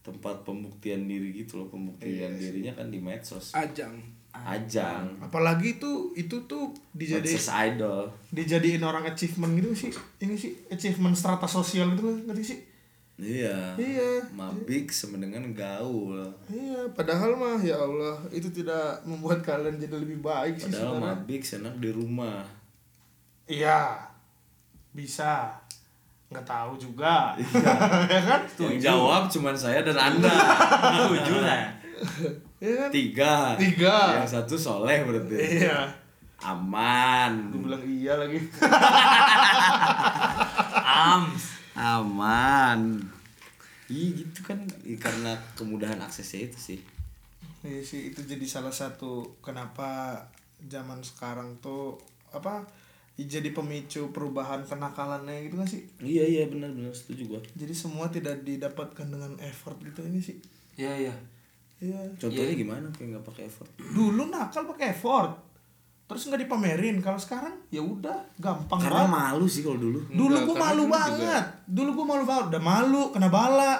[0.00, 1.68] tempat pembuktian diri gitu loh.
[1.68, 3.52] Pembuktian dirinya kan di medsos.
[3.54, 3.94] Ajang.
[4.30, 5.04] Ajang.
[5.18, 7.42] Apalagi itu itu tuh dijadiin
[7.74, 8.06] idol.
[8.30, 9.90] dijadiin orang achievement gitu sih.
[10.22, 12.58] Ini sih achievement strata sosial gitu ngerti sih?
[13.20, 13.76] Iya.
[13.76, 14.10] Iya.
[14.32, 16.24] mabik sama dengan gaul.
[16.48, 21.14] Iya padahal mah ya Allah itu tidak membuat kalian jadi lebih baik sih padahal sebenarnya.
[21.20, 22.40] mabik enak di rumah.
[23.44, 23.80] Iya.
[24.96, 25.52] Bisa.
[26.32, 27.34] Nggak tahu juga.
[28.10, 28.40] Ya kan?
[28.58, 30.30] Yang jawab cuman saya dan anda.
[30.96, 31.79] Setuju lah.
[32.60, 32.90] Iya kan?
[32.92, 33.34] Tiga.
[33.56, 33.96] Tiga.
[34.20, 35.36] yang satu soleh berarti.
[35.64, 35.88] Iya.
[36.40, 37.52] Aman.
[37.52, 38.40] Gue bilang iya lagi.
[41.08, 41.44] Ams.
[41.76, 43.00] aman.
[43.88, 44.60] Iya gitu kan.
[44.84, 46.80] Ih, karena kemudahan aksesnya itu sih.
[47.60, 50.16] Iya sih itu jadi salah satu kenapa
[50.64, 52.00] zaman sekarang tuh
[52.32, 52.64] apa
[53.20, 55.82] jadi pemicu perubahan kenakalannya gitu gak sih?
[56.00, 56.92] Iya iya benar benar.
[56.96, 57.40] Setuju gua.
[57.52, 60.40] Jadi semua tidak didapatkan dengan effort gitu ini sih.
[60.80, 61.14] Iya iya.
[61.80, 62.00] Iya.
[62.14, 62.86] Contohnya gimana?
[62.90, 63.70] Kayak nggak pakai effort?
[63.76, 65.32] Dulu nakal pakai effort.
[66.04, 66.96] Terus nggak dipamerin.
[66.98, 69.14] Kalau sekarang ya udah gampang karena banget.
[69.14, 69.98] malu sih kalau dulu.
[70.06, 71.44] Dulu Enggak, gua karena malu dulu juga- banget.
[71.66, 72.44] Dulu gua malu banget.
[72.50, 73.72] Udah malu kena bala.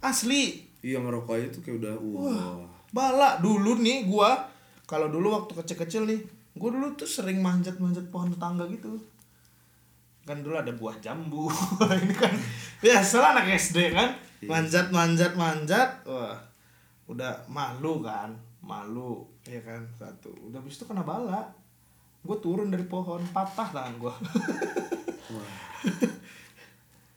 [0.00, 0.44] Asli.
[0.80, 2.56] Iya ngerokok aja tuh kayak udah wah.
[2.90, 3.28] Bala.
[3.38, 4.36] Dulu nih gua
[4.84, 6.20] kalau dulu waktu kecil-kecil nih
[6.54, 8.96] gua dulu tuh sering manjat-manjat pohon tetangga gitu.
[10.22, 11.48] Kan dulu ada buah jambu.
[12.04, 12.32] Ini kan
[12.78, 14.12] biasa anak SD kan.
[14.40, 16.36] Manjat manjat manjat wah
[17.10, 18.30] udah malu kan
[18.60, 21.42] malu ya kan satu udah habis itu kena bala
[22.20, 24.14] gue turun dari pohon patah tangan gue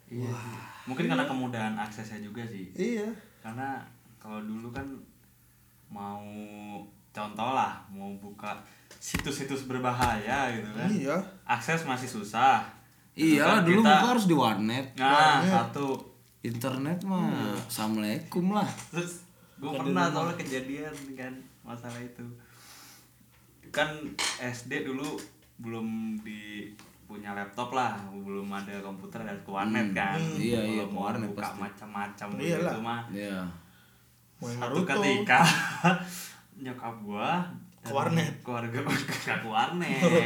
[0.07, 0.29] Iya.
[0.29, 0.57] sih.
[0.85, 2.69] Mungkin karena kemudahan aksesnya juga sih.
[2.71, 3.07] iya
[3.39, 3.81] Karena
[4.15, 4.85] kalau dulu kan
[5.89, 6.21] mau
[7.09, 8.53] contoh lah mau buka
[8.93, 10.87] situs-situs berbahaya gitu kan.
[10.87, 12.61] iya Akses masih susah.
[13.13, 15.09] iya Kan dulu kita- buka harus di warnet Nah,
[15.41, 15.49] Warnet.
[15.51, 15.87] satu.
[16.43, 17.31] internet mah
[17.63, 19.23] assalamualaikum lah Terus
[19.63, 21.33] gue pernah soalnya kejadian kan
[21.63, 22.25] masalah itu.
[23.71, 23.89] Kan
[24.43, 25.15] SD dulu
[25.63, 26.67] belum di
[27.07, 30.19] punya laptop lah, belum ada komputer dan ke warnet kan.
[30.19, 32.73] Iya, iya, Kalau ke mau warnet buka macam-macam Iyalah.
[32.75, 33.01] gitu mah.
[33.15, 33.39] iya
[34.43, 35.39] Satu ketika
[36.63, 37.47] nyokap gua
[37.83, 38.31] Ke warnet.
[38.39, 39.99] keluarga ke warnet.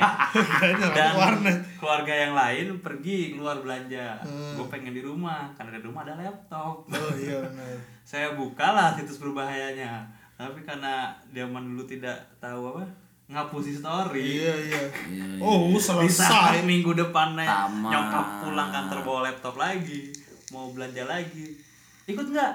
[0.98, 1.58] Dan warnet.
[1.82, 4.22] keluarga yang lain pergi keluar belanja.
[4.22, 4.54] Hmm.
[4.54, 6.86] gue pengen di rumah karena di rumah ada laptop.
[6.86, 7.42] Oh iya
[8.10, 10.06] saya bukalah situs berbahayanya.
[10.38, 12.86] Tapi karena zaman dulu tidak tahu apa
[13.26, 14.22] ngapusi story.
[14.22, 14.84] Iya iya.
[15.10, 15.42] Iya iya.
[15.42, 16.62] oh saat selesai.
[16.62, 17.90] Minggu depannya Tamat.
[17.90, 20.14] nyokap pulang kantor bawa laptop lagi
[20.54, 21.58] mau belanja lagi.
[22.06, 22.54] Ikut nggak?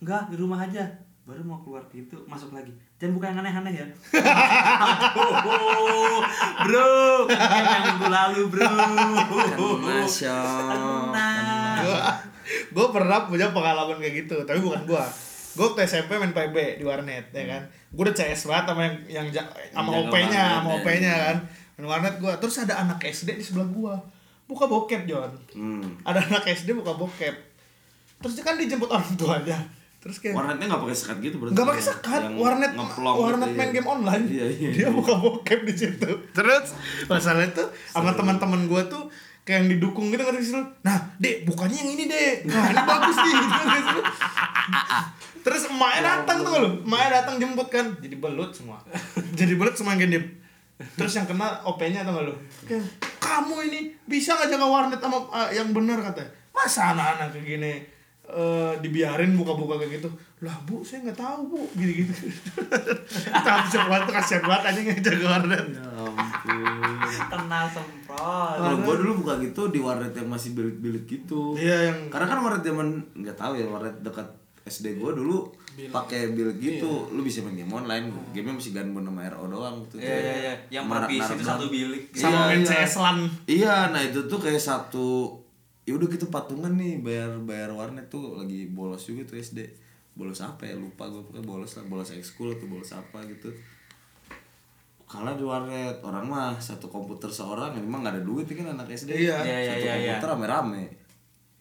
[0.00, 0.88] Nggak di rumah aja.
[1.28, 3.86] Baru mau keluar pintu masuk lagi jangan buka yang aneh-aneh ya.
[5.14, 6.18] Aduh,
[6.66, 6.90] bro.
[7.30, 8.66] Kan yang minggu lalu bro.
[8.66, 11.14] Kena, Syok.
[11.14, 11.30] Kena.
[12.48, 15.04] gue pernah punya pengalaman kayak gitu tapi bukan gue
[15.52, 17.62] gue waktu SMP main PB di warnet ya kan.
[17.94, 19.26] Gue udah CS banget sama yang yang
[19.70, 20.76] sama OP-nya sama ya.
[20.82, 21.36] OP-nya kan.
[21.78, 23.94] Main warnet gue terus ada anak SD di sebelah gue
[24.50, 25.30] buka bokep John.
[25.54, 26.02] Hmm.
[26.02, 27.36] ada anak SD buka bokep.
[28.18, 31.68] Terus dia kan dijemput orang tuanya terus kayak warnetnya nggak pakai sekat gitu berarti nggak
[31.74, 33.74] pakai sekat warnet ngeplong warnet gitu, main iya.
[33.74, 34.24] game online.
[34.30, 36.10] Iya iya dia buka bokep di situ.
[36.30, 36.66] Terus
[37.10, 39.10] masalahnya tuh sama teman-teman gue tuh
[39.42, 42.36] kayak yang didukung gitu ngerti sih nah dek bukannya yang ini dek?
[42.46, 43.60] Nah ini bagus nih gitu
[43.98, 44.02] lu?
[45.38, 46.70] terus emaknya datang tuh lu?
[46.86, 47.86] Emaknya datang jemput kan.
[47.98, 48.78] Jadi belut semua.
[49.38, 50.26] Jadi belut semua yang diem
[50.94, 52.34] terus yang kena OP-nya tau gak lu?
[52.70, 52.86] Kayak,
[53.18, 55.98] kamu ini bisa gak jaga warnet sama uh, yang benar?
[55.98, 57.72] katanya masa anak-anak kayak gini
[58.28, 60.08] eh, dibiarin buka-buka kayak gitu.
[60.38, 61.60] Lah bu saya nggak tahu bu.
[61.74, 62.12] Gitu gitu
[63.28, 65.66] tapi sebuah tuh kasihan banget aja yang jaga warnet.
[65.72, 66.96] Ya ampun.
[67.28, 68.56] Kenal semprot.
[68.60, 71.56] Kalau gua dulu buka gitu di warnet yang masih bilik-bilik gitu.
[71.56, 74.28] Iya yang karena kan warnet zaman nggak tahu ya warnet dekat
[74.64, 75.48] SD gua dulu
[75.88, 77.08] pakai bilik gitu.
[77.10, 79.96] Lu bisa main game online gamenya masih gunbound sama RO doang gitu.
[79.98, 80.54] Iya iya iya.
[80.68, 82.02] Yang Marak itu satu bilik.
[82.12, 82.68] Sama Iya, main iya.
[82.68, 85.08] CS LAN Iya, nah itu tuh kayak satu
[85.88, 90.42] ya udah gitu patungan nih bayar bayar warnet tuh lagi bolos juga tuh SD bolos
[90.42, 90.74] apa ya?
[90.74, 91.84] Lupa gue pokoknya bolos lah.
[91.86, 93.54] Bolos ekskul atau bolos apa gitu.
[95.06, 96.02] Kalah di warnet.
[96.02, 99.38] Orang mah satu komputer seorang ya memang gak ada duit kan anak SD Iya.
[99.46, 100.12] Iya, iya, satu iya, iya.
[100.18, 100.84] komputer rame-rame.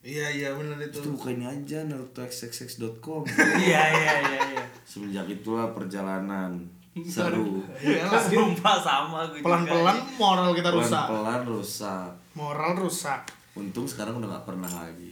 [0.02, 0.98] Iya iya benar itu.
[1.06, 3.28] Itu buka ini aja narutoxxx.com
[3.60, 4.64] iya iya iya iya.
[4.88, 6.58] Semenjak itulah perjalanan
[7.14, 7.62] seru.
[8.10, 11.06] Sumpah sama gue pelan pelan moral kita rusak.
[11.06, 12.10] Pelan-pelan rusak.
[12.34, 15.12] Moral rusak untung sekarang udah gak pernah lagi.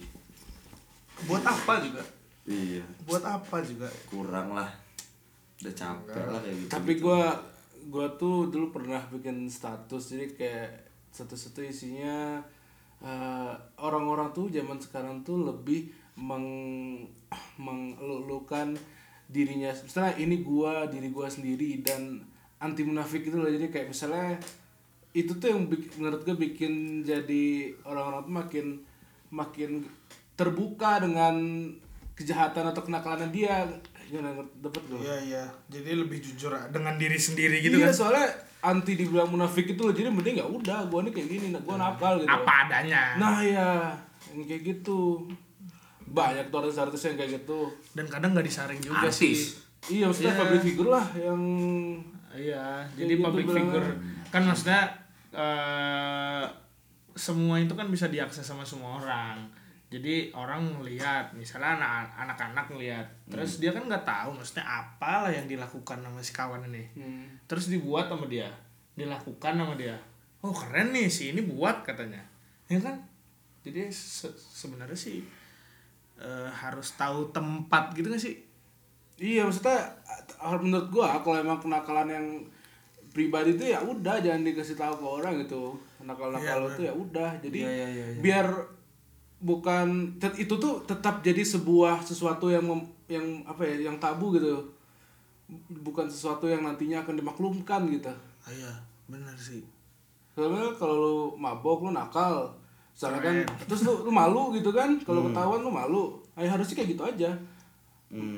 [1.25, 2.03] Buat apa juga?
[2.45, 2.85] Iya.
[3.09, 3.89] Buat apa juga?
[4.05, 4.69] Kurang lah.
[5.63, 7.31] Udah capek lah kayak gitu tapi gua
[7.87, 10.69] gua tuh dulu pernah bikin status jadi kayak
[11.15, 12.43] status itu isinya
[12.99, 15.87] eh, orang-orang tuh zaman sekarang tuh lebih
[16.19, 16.47] meng
[17.55, 18.75] mengelulukan
[19.31, 19.71] dirinya.
[19.73, 22.19] Misalnya ini gua diri gua sendiri dan
[22.59, 23.49] anti munafik itu loh.
[23.49, 24.35] Jadi kayak misalnya
[25.15, 27.45] itu tuh yang bik- menurut gue bikin jadi
[27.81, 28.65] orang-orang tuh makin
[29.31, 29.71] makin
[30.35, 31.39] terbuka dengan
[32.13, 33.63] kejahatan atau kenakalan dia.
[34.05, 35.43] Gimana dapat gue iya iya.
[35.65, 37.95] Jadi lebih jujur dengan diri sendiri gitu iya, kan?
[37.95, 38.27] soalnya
[38.59, 39.95] anti dibilang munafik itu loh.
[39.95, 42.29] Jadi mending ya udah gua nih kayak gini gua nakal gitu.
[42.29, 43.15] Apa adanya.
[43.15, 43.69] Nah ya
[44.29, 45.25] yang kayak gitu.
[46.05, 47.71] Banyak tuh artis-artis yang kayak gitu.
[47.95, 49.15] Dan kadang nggak disaring juga Artis.
[49.15, 49.35] sih.
[49.95, 50.41] Iya maksudnya Iya.
[50.43, 51.41] public figure lah yang
[52.35, 53.87] iya jadi gitu public figure.
[54.29, 54.81] Kan maksudnya
[55.35, 56.45] eh
[57.15, 59.43] semua itu kan bisa diakses sama semua orang.
[59.85, 65.45] Jadi orang ngelihat misalnya anak anak-anak ngelihat terus dia kan nggak tahu maksudnya apalah yang
[65.47, 66.83] dilakukan sama si kawan ini.
[66.97, 68.49] Hmm, terus dibuat sama dia.
[68.97, 69.95] Dilakukan sama dia.
[70.43, 72.19] Oh keren nih si ini buat katanya.
[72.67, 72.97] Ya kan?
[73.63, 75.23] Jadi se- sebenarnya sih
[76.19, 78.35] eh, harus tahu tempat gitu gak sih?
[79.15, 79.79] Iya maksudnya
[80.59, 82.27] menurut gua kalau emang kenakalan yang
[83.15, 85.71] pribadi itu ya udah jangan dikasih tahu ke orang gitu.
[86.03, 87.31] Nakal-nakal itu ya udah.
[87.39, 88.19] Jadi Iya, iya, iya, iya.
[88.19, 88.47] biar
[89.39, 89.87] bukan
[90.35, 94.51] itu tuh tetap jadi sebuah sesuatu yang mem- yang apa ya yang tabu gitu.
[95.71, 98.11] Bukan sesuatu yang nantinya akan dimaklumkan gitu.
[98.43, 98.71] Ah, iya
[99.07, 99.63] benar sih.
[100.35, 102.51] Soalnya kalau lu mabok lu nakal.
[102.91, 104.91] Soalnya kan terus lu, lu malu gitu kan.
[104.99, 106.03] Kalau ketahuan lu malu.
[106.35, 107.31] Ay, harusnya kayak gitu aja.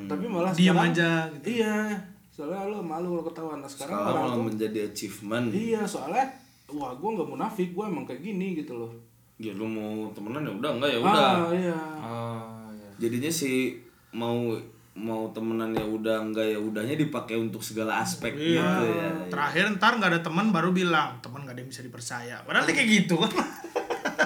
[0.05, 1.61] Tapi malah Diam aja gitu.
[1.61, 1.93] iya
[2.37, 3.57] soalnya lu malu kalau ketahuan.
[3.65, 5.49] Nah sekarang sekarang orang menjadi achievement.
[5.49, 6.25] Iya soalnya
[6.69, 8.93] wah gua nggak munafik gua emang kayak gini gitu loh.
[9.41, 11.29] Ya lu mau temenan ya udah enggak ya udah.
[11.33, 11.79] Ah iya.
[11.97, 12.89] Oh iya.
[13.01, 13.81] Jadinya si
[14.13, 14.53] mau
[14.93, 20.01] mau temenan ya udah enggak ya udahnya dipakai untuk segala aspek gitu ya terakhir ntar
[20.01, 22.37] nggak ada teman baru bilang teman nggak ada yang bisa dipercaya.
[22.45, 23.33] Padahal kayak gitu kan.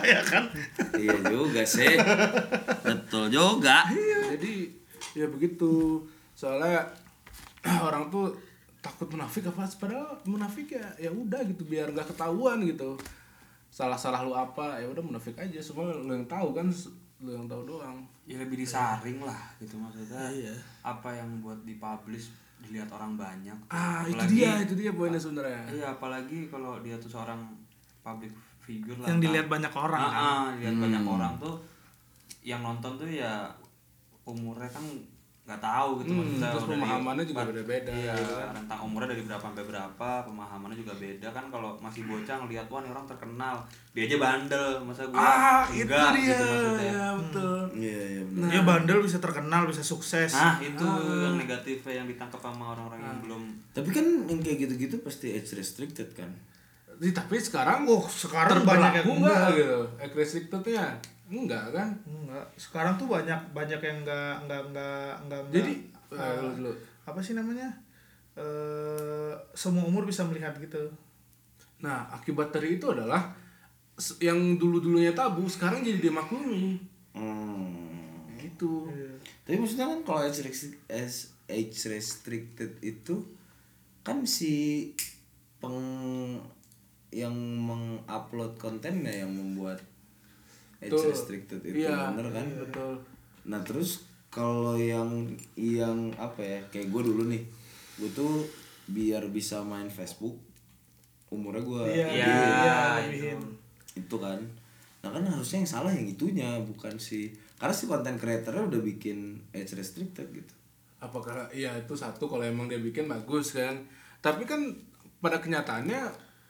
[0.02, 0.50] Ya kan?
[0.98, 1.94] Iya juga sih.
[2.90, 3.86] Betul juga.
[4.34, 4.74] Jadi
[5.14, 6.02] ya begitu.
[6.34, 6.90] Soalnya
[7.84, 8.34] orang tuh
[8.80, 9.64] takut munafik apa?
[9.72, 12.98] Padahal munafik ya ya udah gitu biar nggak ketahuan gitu.
[13.68, 15.58] Salah salah lu apa ya udah munafik aja.
[15.58, 16.68] Semua lu yang tahu kan
[17.20, 18.02] lu yang tahu doang.
[18.24, 20.28] Ya lebih disaring lah gitu maksudnya.
[20.28, 20.54] Iya.
[20.82, 23.58] apa yang buat dipublish dilihat orang banyak.
[23.68, 25.62] Ah itu Apalagi- dia itu dia poinnya sebenarnya.
[25.68, 27.42] Iya apalagi kalau dia tuh seorang
[28.02, 29.24] public figure lah yang kan.
[29.24, 30.18] dilihat banyak orang Ah, kan?
[30.20, 31.56] ah, dilihat banyak orang tuh
[32.42, 33.46] yang nonton tuh ya
[34.24, 34.86] umurnya kan
[35.52, 38.34] nggak tahu gitu Hmm, maksudnya terus pemahamannya juga beda-beda iya gitu.
[38.40, 38.56] kan.
[38.56, 41.28] rentang umurnya dari berapa sampai berapa pemahamannya juga beda.
[41.30, 43.56] Kan kalau masih bocah ngeliat wah nih orang terkenal
[43.92, 44.68] dia aja bandel.
[44.88, 45.20] Masa gua?
[45.20, 46.24] Ah itu enggak dia.
[46.32, 46.88] gitu maksudnya.
[46.88, 47.60] Ya betul.
[47.76, 48.48] Iya iya bener.
[48.48, 50.32] dia bandel bisa terkenal bisa sukses.
[50.32, 50.88] Nah itu
[51.20, 53.42] yang negatifnya yang ditangkap sama orang-orang yang belum
[53.72, 56.32] tapi kan yang kayak gitu-gitu pasti age restricted kan?
[57.02, 59.80] Tapi sekarang oh sekarang banyak yang enggak gitu.
[60.00, 60.96] Egg restrictednya
[61.36, 61.90] enggak kan?
[62.04, 62.46] Enggak.
[62.60, 65.56] Sekarang tuh banyak banyak yang enggak enggak enggak enggak, enggak.
[65.56, 65.74] Jadi
[66.12, 66.72] dulu dulu.
[67.08, 67.70] apa sih namanya?
[68.36, 70.92] Eh semua umur bisa melihat gitu.
[71.82, 73.34] Nah, akibat dari itu adalah
[74.22, 76.80] yang dulu-dulunya tabu sekarang jadi dimaklumi.
[77.14, 78.40] hmm.
[78.42, 78.90] Gitu.
[79.46, 80.82] tapi maksudnya kan kalau age restricted,
[81.46, 83.22] age restricted itu
[84.02, 84.90] kan si
[85.62, 85.78] peng
[87.14, 89.84] yang mengupload kontennya yang membuat
[90.82, 92.94] age restricted itu Iya, bener kan Betul.
[93.46, 97.44] Nah terus kalau yang yang apa ya kayak gue dulu nih,
[98.00, 98.48] gue tuh
[98.88, 100.36] biar bisa main Facebook
[101.28, 103.40] umurnya gue Iya, iya iya, itu lebihin.
[103.98, 104.40] itu kan.
[105.02, 109.40] Nah kan harusnya yang salah yang itunya bukan si karena si konten creatornya udah bikin
[109.52, 110.54] age restricted gitu.
[110.98, 113.80] Apakah iya itu satu kalau emang dia bikin bagus kan.
[114.20, 114.62] Tapi kan
[115.20, 116.08] pada kenyataannya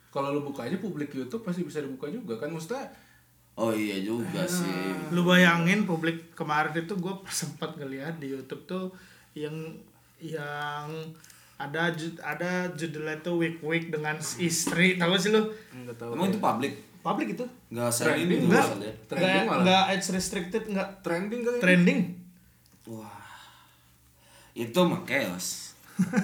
[0.08, 2.84] kalau lu buka aja publik YouTube pasti bisa dibuka juga kan maksudnya
[3.54, 4.96] Oh iya juga sih.
[5.08, 8.88] lu bayangin publik kemarin itu gue sempat ngeliat di YouTube tuh
[9.32, 9.52] yang
[10.16, 10.88] yang
[11.56, 16.16] ada ada judulnya tuh week week dengan istri tahu sih lu enggak tahu.
[16.16, 16.74] Emang itu publik?
[16.98, 18.62] publik itu nggak saya Trending ini nggak?
[18.62, 19.60] nggak enggak Trending enggak malah.
[19.60, 21.60] enggak age restricted enggak trending kali ya?
[21.60, 21.98] trending
[22.84, 23.26] wah
[24.54, 25.46] itu mah chaos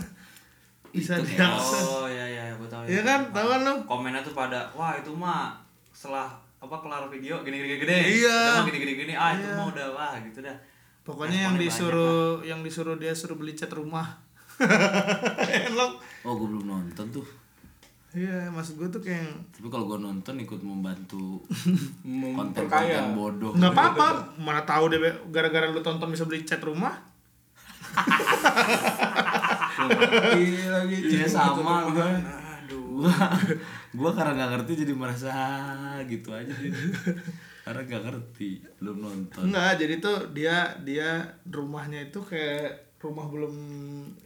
[0.89, 3.75] bisa Itu diakses oh ya ya gue tahu Iya kan, tahu kan lu?
[3.85, 5.53] komennya tuh pada wah itu mah
[5.91, 8.35] setelah apa kelar video gini gini gini Iya.
[8.35, 9.55] Udah mah gini gini gini ah itu Iya.
[9.55, 10.57] mah udah wah gitu dah.
[11.03, 14.05] Pokoknya yang disuruh yang disuruh dia suruh beli cat rumah.
[15.71, 15.93] Elok.
[16.23, 17.27] oh gue belum nonton tuh.
[18.11, 21.39] Iya maksud gue tuh kayak tapi kalau gue nonton ikut membantu
[22.37, 23.53] konten-konten bodoh.
[23.55, 24.07] Nggak apa-apa.
[24.37, 24.99] Mana tahu deh
[25.31, 26.93] gara-gara lu tonton bisa beli cat rumah.
[30.29, 33.07] Iya lagi Iya, sama Gitu, aduh
[33.97, 35.33] gua karena nggak ngerti jadi merasa
[36.05, 36.53] gitu aja
[37.69, 39.53] karena nggak ngerti belum nonton.
[39.53, 41.21] Enggak jadi tuh dia dia
[41.53, 43.55] rumahnya itu kayak rumah belum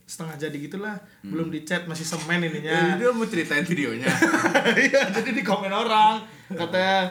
[0.07, 0.95] setengah jadi gitulah.
[1.27, 4.07] Belum dicat masih semen Eh, ininya dia mau ceritain videonya.
[4.87, 6.23] Iya jadi di komen orang.
[6.55, 7.11] Katanya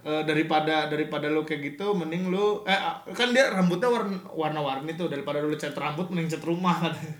[0.00, 4.96] eh, daripada daripada lu kayak gitu mending lu eh ah, kan dia rambutnya warna warna-warni
[4.96, 5.12] tuh.
[5.12, 7.14] Daripada lu cat rambut mending cat rumah katanya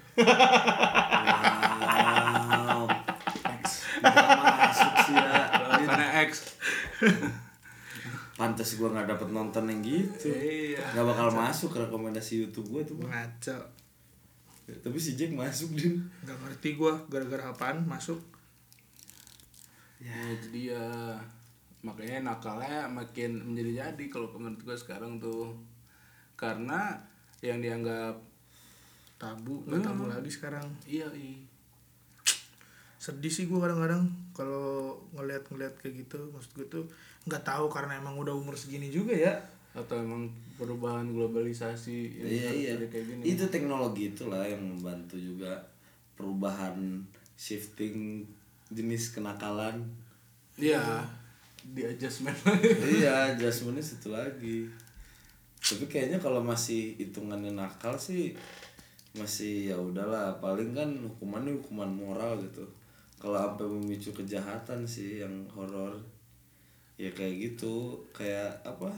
[8.41, 10.33] pantas gua nggak dapet nonton yang gitu.
[10.33, 10.81] Iya.
[10.97, 13.13] Nggak bakal masuk ke rekomendasi YouTube gua tuh Bang.
[13.13, 13.59] ngaco.
[14.71, 16.01] Tapi si Jack masuk din.
[16.25, 18.21] Nggak ngerti gua gara-gara apaan masuk?
[20.01, 20.87] Ya jadi ya
[21.85, 25.53] makanya nakalnya makin menjadi jadi kalau menurut gue sekarang tuh.
[26.41, 26.97] Karena
[27.45, 28.17] yang dianggap
[29.21, 30.65] tabu nggak tabu lagi sekarang.
[30.89, 31.37] Iya iya.
[33.05, 34.09] Sedih sih gua kadang-kadang
[34.41, 36.85] kalau ngeliat-ngeliat kayak gitu maksud gue tuh
[37.29, 39.37] nggak tahu karena emang udah umur segini juga ya.
[39.77, 42.71] Atau emang perubahan globalisasi yang iya iya.
[42.81, 43.23] jadi kayak gini.
[43.37, 45.61] Itu teknologi itulah yang membantu juga
[46.17, 47.05] perubahan
[47.37, 48.25] shifting
[48.73, 49.85] jenis kenakalan.
[50.57, 51.05] Iya.
[51.61, 52.41] di adjustment.
[52.81, 54.65] Iya adjustmentnya situ lagi.
[55.61, 58.33] Tapi kayaknya kalau masih hitungannya nakal sih
[59.13, 60.41] masih ya udahlah.
[60.41, 62.80] Paling kan hukumannya hukuman moral gitu
[63.21, 65.93] kalau sampai memicu kejahatan sih yang horor
[66.97, 68.01] ya kayak gitu.
[68.17, 68.89] Kayak apa?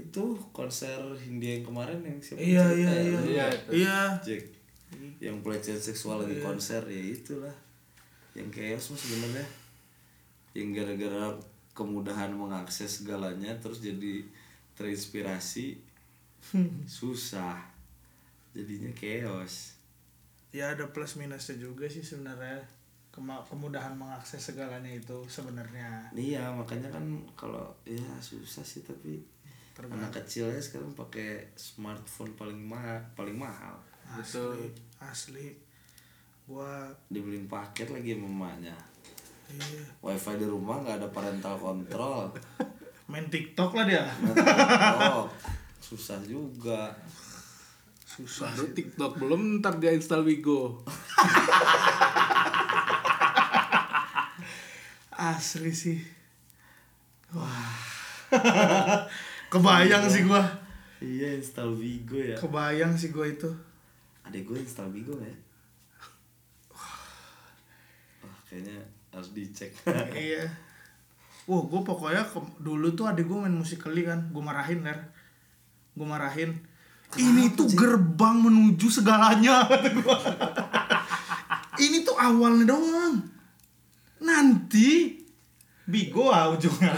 [0.00, 2.96] Itu konser Hindia yang kemarin yang siapa iya cerita iya ya?
[2.96, 3.04] iya.
[3.04, 3.98] Iya, iya iya.
[4.24, 4.44] Jack.
[5.20, 7.56] Yang pelecehan seksual lagi konser ya itulah.
[8.32, 9.46] Yang chaos mah sebenarnya.
[10.56, 11.24] Yang gara-gara
[11.76, 14.24] kemudahan mengakses segalanya terus jadi
[14.72, 15.76] terinspirasi
[16.88, 17.60] susah.
[18.56, 19.76] Jadinya chaos.
[20.48, 22.77] Ya ada plus minusnya juga sih sebenarnya
[23.24, 26.10] kemudahan mengakses segalanya itu sebenarnya.
[26.14, 27.04] Iya makanya kan
[27.34, 29.22] kalau ya susah sih tapi
[29.78, 33.78] anak kecilnya sekarang pakai smartphone paling mahal paling mahal.
[34.08, 35.48] Asli asli.
[36.48, 38.76] gua dibeliin paket lagi sama emaknya.
[39.52, 39.84] Iya.
[40.00, 42.32] Wifi di rumah nggak ada parental control.
[43.12, 44.04] Main TikTok lah dia.
[45.12, 45.28] Oh,
[45.84, 46.96] susah juga.
[48.18, 50.82] Susah baru TikTok belum ntar dia install Wigo
[55.18, 55.98] asli sih.
[57.34, 57.74] Wah.
[59.52, 60.46] Kebayang sih gua.
[60.98, 62.38] Iya install Vigo ya.
[62.38, 63.50] Kebayang sih gua itu.
[64.22, 65.34] Adek gue install Vigo ya?
[66.70, 67.02] Wah.
[68.46, 68.78] Kayaknya
[69.10, 69.72] harus dicek.
[70.14, 70.46] Iya.
[71.48, 75.00] Wah, gue pokoknya ke- dulu tuh adik gue main musikali kan, gue marahin kan,
[75.96, 76.52] gue marahin.
[77.16, 80.16] Ini tuh gerbang menuju segalanya kata gua.
[81.80, 83.16] Ini tuh awalnya doang.
[84.22, 85.18] Nanti
[85.88, 86.92] bigo ah ujungnya.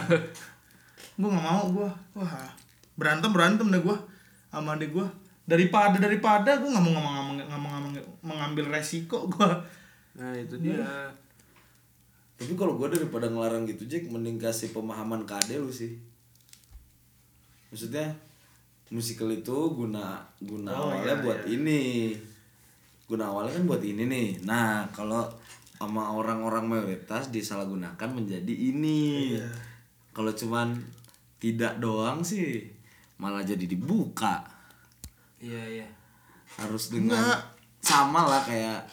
[1.21, 2.49] gue nggak mau gue, wah
[2.97, 3.97] berantem berantem deh gue
[4.49, 5.07] sama adik gue.
[5.45, 9.51] Daripada daripada gue nggak mau nggak mau nggak mau nggak mau mengambil resiko gue.
[10.11, 10.83] nah itu dia
[12.41, 15.93] tapi kalau gue daripada ngelarang gitu Jack mending kasih pemahaman ke adek lu sih
[17.69, 18.09] maksudnya
[18.89, 21.53] musikal itu guna guna Oh, awalnya iya, buat iya.
[21.61, 21.81] ini
[23.05, 25.29] guna awalnya kan buat ini nih nah kalau
[25.81, 29.33] sama orang-orang mayoritas disalahgunakan menjadi ini.
[29.33, 29.49] Iya.
[30.13, 30.77] kalau cuman
[31.41, 32.69] tidak doang sih
[33.17, 34.45] malah jadi dibuka.
[35.41, 35.89] Iya iya.
[36.61, 37.41] Harus dengan Nggak.
[37.81, 38.85] sama lah kayak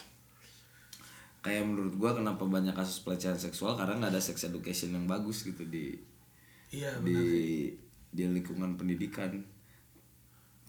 [1.43, 3.75] kayak menurut gua kenapa banyak kasus pelecehan seksual?
[3.75, 5.91] Karena nggak ada sex education yang bagus gitu di
[6.71, 7.67] Iya di
[8.15, 9.43] di lingkungan pendidikan.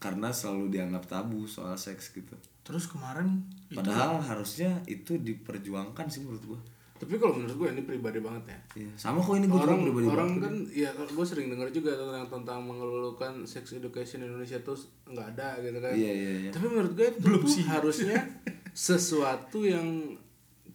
[0.02, 2.34] Karena selalu dianggap tabu soal seks gitu
[2.68, 3.40] Terus kemarin
[3.72, 6.60] itu padahal harusnya itu diperjuangkan sih menurut gua.
[6.98, 8.58] Tapi kalau menurut gue ini pribadi banget ya.
[8.84, 8.92] Iya.
[8.98, 10.42] sama kok ini gua juga orang pribadi orang banget.
[10.44, 14.76] kan ya gue sering dengar juga tentang tentang mengeluhkan sex education Indonesia tuh
[15.08, 15.94] nggak ada gitu kan.
[15.96, 16.50] Iya iya iya.
[16.52, 18.18] Tapi menurut gue itu tuh harusnya
[18.90, 20.18] sesuatu yang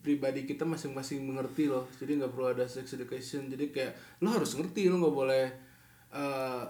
[0.02, 1.86] pribadi kita masing-masing mengerti loh.
[2.02, 3.54] Jadi nggak perlu ada sex education.
[3.54, 3.94] Jadi kayak
[4.26, 5.46] lo harus ngerti lo nggak boleh
[6.10, 6.64] uh,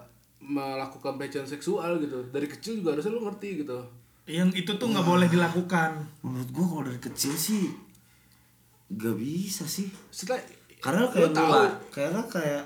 [0.43, 2.27] melakukan pelecehan seksual gitu.
[2.27, 5.99] Dari kecil juga harusnya lo ngerti gitu yang itu tuh nggak boleh dilakukan.
[6.23, 7.67] Menurut gua kalau dari kecil sih
[8.89, 9.89] gak bisa sih.
[10.07, 10.39] Setelah
[10.79, 11.47] karena kayak tahu.
[11.49, 12.63] gua karena kayak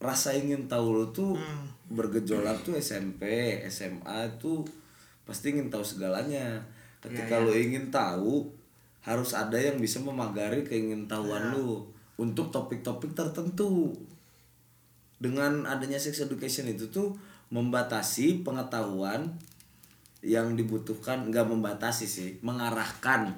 [0.00, 1.68] rasa ingin tahu lo tuh Hmm.
[1.90, 3.26] bergejolak tuh SMP
[3.66, 4.64] SMA tuh
[5.22, 6.62] pasti ingin tahu segalanya.
[7.00, 8.48] Ketika Iya, lo ingin tahu
[9.00, 11.54] harus ada yang bisa memagari keingintahuan Iya.
[11.54, 11.86] lo
[12.16, 13.94] untuk topik-topik tertentu.
[15.20, 17.12] Dengan adanya sex education itu tuh
[17.52, 19.36] membatasi pengetahuan
[20.20, 23.32] yang dibutuhkan nggak membatasi sih mengarahkan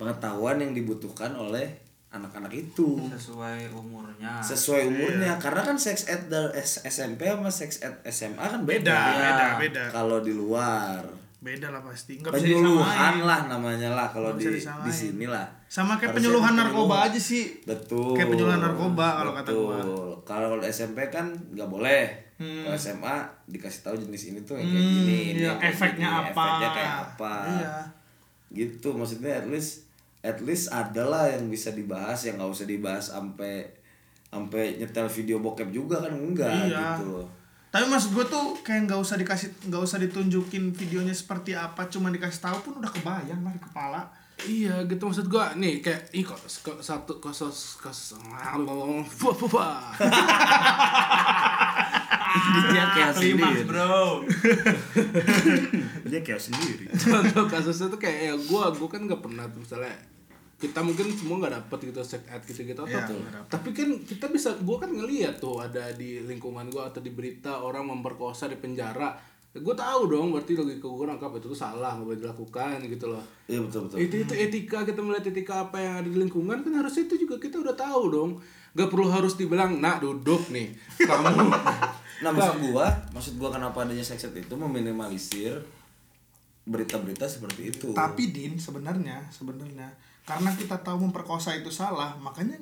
[0.00, 1.78] pengetahuan yang dibutuhkan oleh
[2.12, 3.00] anak-anak itu.
[3.08, 4.40] Sesuai umurnya.
[4.44, 6.28] Sesuai umurnya karena kan sex ed
[6.84, 9.16] SMP sama sex ed SMA kan beda, beda Iya.
[9.16, 9.82] beda beda.
[9.92, 11.00] Kalau di luar.
[11.42, 13.26] Beda lah pasti nggak bisa penyuluhan disamain.
[13.26, 14.86] lah namanya lah kalau di bisa disamain.
[14.86, 15.42] di sini lah.
[15.66, 16.70] Sama kayak penyuluhan penyuluh.
[16.70, 17.64] narkoba aja sih.
[17.66, 18.14] Betul.
[18.14, 19.78] Kayak penyuluhan narkoba kalau kata gua.
[20.22, 22.62] Kalau SMP kan nggak boleh Hmm.
[22.64, 23.16] kalau SMA
[23.46, 26.42] dikasih tahu jenis ini tuh yang kayak Hmm, gini ini iya, yang efeknya gini, apa.
[26.42, 27.74] efeknya kayak apa Iya.
[28.50, 29.86] gitu maksudnya at least
[30.20, 33.62] at least adalah yang bisa dibahas yang nggak usah dibahas sampai
[34.26, 36.98] sampai nyetel video bokep juga kan enggak Iya.
[36.98, 37.26] gitu loh
[37.68, 42.08] tapi maksud gue tuh kayak nggak usah dikasih nggak usah ditunjukin videonya seperti apa cuma
[42.08, 44.02] dikasih tahu pun udah kebayang lah di kepala
[44.42, 47.38] Iya gitu maksud gua nih kayak ih kok kok satu wah
[48.58, 49.94] wah wah
[52.72, 53.64] dia kayak sendiri.
[53.64, 54.24] bro.
[56.10, 56.84] Dia kayak sendiri.
[56.92, 59.94] Contoh kasusnya tuh kayak ya gua gua kan nggak pernah tuh misalnya
[60.60, 63.50] kita mungkin semua nggak dapet gitu sex ed gitu gitu atau nggak dapet.
[63.50, 67.64] tapi kan kita bisa gua kan ngeliat tuh ada di lingkungan gua atau di berita
[67.64, 69.32] orang memperkosa di penjara.
[69.52, 73.20] Gue tahu dong berarti logika gue nangkap itu tuh salah nggak boleh dilakukan gitu loh.
[73.44, 73.96] Iya betul betul.
[74.00, 77.36] Itu itu etika kita melihat etika apa yang ada di lingkungan kan harusnya itu juga
[77.36, 78.30] kita udah tahu dong.
[78.72, 81.52] Gak perlu harus dibilang nak duduk nih kamu
[82.22, 85.58] nah maksud gua maksud gua kenapa adanya sex ed itu meminimalisir
[86.62, 87.88] berita-berita seperti itu.
[87.90, 89.90] Tapi din sebenarnya sebenarnya
[90.22, 92.54] karena kita tahu memperkosa itu salah makanya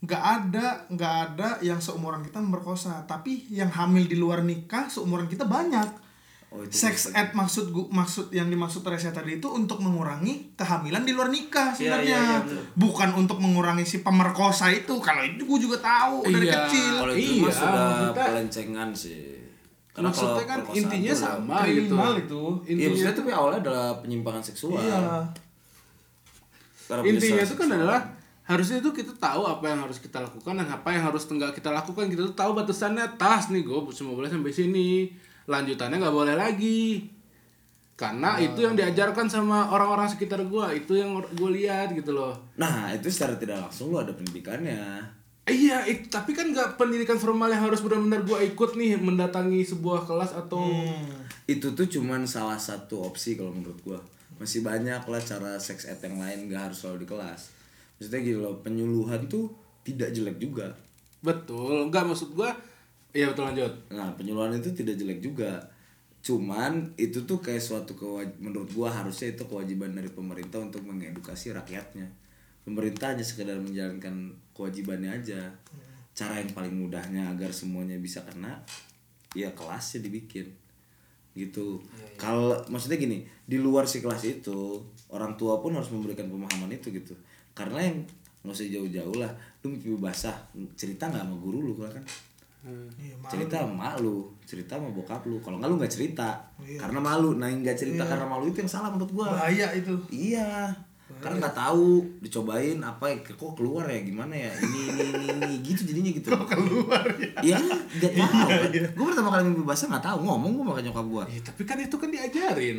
[0.00, 3.04] nggak ada nggak ada yang seumuran kita memperkosa.
[3.04, 6.03] Tapi yang hamil di luar nikah seumuran kita banyak
[6.54, 11.02] Oh, itu sex ed maksud gua maksud yang dimaksud Teresa tadi itu untuk mengurangi kehamilan
[11.02, 12.06] di luar nikah Iya, sebenarnya.
[12.06, 12.62] iya, iya, betul.
[12.78, 14.94] bukan untuk mengurangi si pemerkosa itu.
[14.96, 16.54] Kalau itu gue juga tahu dari Iya.
[16.62, 16.94] kecil.
[16.96, 19.22] Kalau itu Iya, sudah maksudnya- pelencengan sih.
[19.94, 21.94] Maksudnya kan intinya sama gitu.
[22.16, 22.42] itu.
[22.66, 24.78] Intinya maksudnya tapi awalnya adalah penyimpangan seksual.
[24.78, 25.26] iya.
[26.84, 27.78] Karena intinya itu kan seksual.
[27.80, 28.00] adalah
[28.44, 31.72] harusnya itu kita tahu apa yang harus kita lakukan dan apa yang harus enggak kita
[31.72, 32.06] lakukan.
[32.06, 33.16] Kita tuh tahu batasannya.
[33.16, 35.10] Tas nih gue cuma boleh sampai sini
[35.44, 37.04] lanjutannya nggak boleh lagi
[37.94, 42.90] karena itu yang diajarkan sama orang-orang sekitar gue itu yang gue lihat gitu loh Nah,
[42.90, 45.02] itu secara tidak langsung lo ada pendidikannya.
[45.44, 50.02] Iya, it- tapi kan nggak pendidikan formal yang harus benar-benar gua ikut nih mendatangi sebuah
[50.02, 50.64] kelas atau
[51.44, 54.00] Itu tuh cuman salah satu opsi kalau menurut gua.
[54.38, 57.52] Masih banyak lah cara sex ed yang lain gak harus selalu di kelas.
[57.94, 60.72] Maksudnya gitu loh, penyuluhan tuh tidak jelek juga.
[61.20, 62.52] betul, nggak maksud gua
[63.14, 63.72] Iya betul lanjut.
[63.94, 65.62] Nah, penyuluhan itu tidak jelek juga.
[66.18, 71.54] Cuman itu tuh kayak suatu kewaj- menurut gua harusnya itu kewajiban dari pemerintah untuk mengedukasi
[71.54, 72.10] rakyatnya.
[72.66, 75.38] Pemerintah hanya sekedar menjalankan kewajibannya aja.
[76.10, 78.58] Cara yang paling mudahnya agar semuanya bisa kena
[79.36, 80.50] ya kelasnya dibikin.
[81.38, 81.78] Gitu.
[82.18, 86.90] Kalau maksudnya gini, di luar si kelas itu orang tua pun harus memberikan pemahaman itu
[86.90, 87.14] gitu.
[87.54, 88.02] Karena yang
[88.42, 89.30] nggak usah jauh-jauh lah,
[89.62, 90.34] lu mimpi basah
[90.74, 92.02] cerita nggak sama guru lu kan?
[92.64, 93.28] Iya, malu.
[93.28, 95.36] cerita sama mak lu cerita sama bokap lu.
[95.44, 96.28] Kalau nggak lu nggak cerita.
[96.64, 96.80] Iya.
[96.80, 97.36] karena malu.
[97.36, 99.36] Nah nggak cerita karena malu itu yang salah menurut gua.
[99.36, 99.92] Bahaya itu.
[100.08, 100.72] Iya.
[101.20, 104.00] Karena nggak tahu dicobain apa ya kok keluar ya?
[104.00, 104.48] Gimana ya?
[104.48, 105.54] Ini ini ini, ini.
[105.68, 106.28] gitu jadinya gitu.
[106.32, 107.32] Kok keluar ya?
[107.44, 107.56] Iya
[108.00, 108.48] nggak tahu.
[108.96, 110.18] gua pertama kali mimpi basah nggak tahu.
[110.24, 111.24] Ngomong gua sama nyokap gua.
[111.28, 112.78] Ya, tapi kan itu kan diajarin.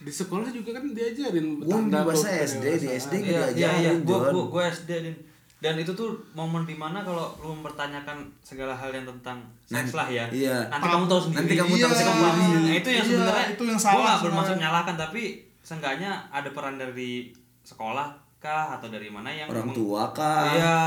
[0.00, 3.90] Di sekolah juga kan diajarin gua mimpi basah SD di SD nggak Iya, iya, iya.
[3.92, 5.16] diajarin Gua, gua, gua SD din.
[5.60, 9.36] Dan itu tuh momen di mana kalau lu mempertanyakan segala hal yang tentang
[9.68, 10.24] seks lah ya.
[10.32, 10.64] iya.
[10.72, 11.38] Nanti kamu tahu sendiri.
[11.44, 12.32] Nanti kamu tahu kamu sendiri.
[12.32, 12.60] sendiri.
[12.64, 15.22] Nah, itu yang Iya, sebenarnya itu yang gua salah nggak bermaksud nyalahkan tapi
[15.60, 17.28] seenggaknya ada peran dari
[17.60, 18.08] sekolah
[18.40, 20.80] kah atau dari mana yang orang tua kah Iya.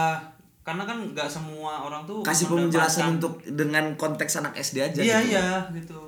[0.64, 5.18] Karena kan nggak semua orang tuh kasih penjelasan untuk dengan konteks anak SD aja Iya,
[5.22, 5.32] gitu.
[5.38, 6.02] iya, gitu.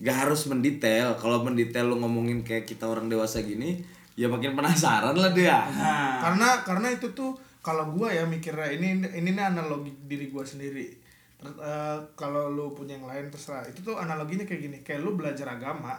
[0.00, 1.12] Gak harus mendetail.
[1.20, 3.76] Kalau mendetail lu ngomongin kayak kita orang dewasa gini,
[4.16, 5.68] ya makin penasaran lah dia.
[5.68, 10.42] Nah, karena karena itu tuh kalau gua ya mikirnya ini ini nih analogi diri gua
[10.42, 10.96] sendiri.
[11.36, 13.64] Ter- eh, kalau lu punya yang lain terserah.
[13.64, 15.96] Itu tuh analoginya kayak gini kayak lu belajar agama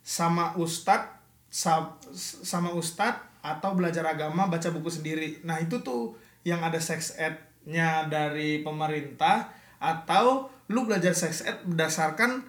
[0.00, 1.04] sama ustad
[1.48, 1.96] sa-
[2.42, 5.40] sama ustad atau belajar agama baca buku sendiri.
[5.42, 12.42] Nah itu tuh yang ada sex ed-nya dari pemerintah atau lu belajar sex ed berdasarkan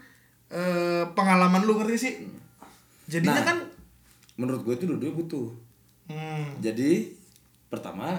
[0.48, 2.14] eh, pengalaman lu ngerti sih?
[3.06, 3.46] Jadinya Nah.
[3.46, 3.58] kan
[4.36, 5.48] menurut gue itu dua-duanya butuh.
[6.08, 7.12] Hmm, jadi
[7.68, 8.16] pertama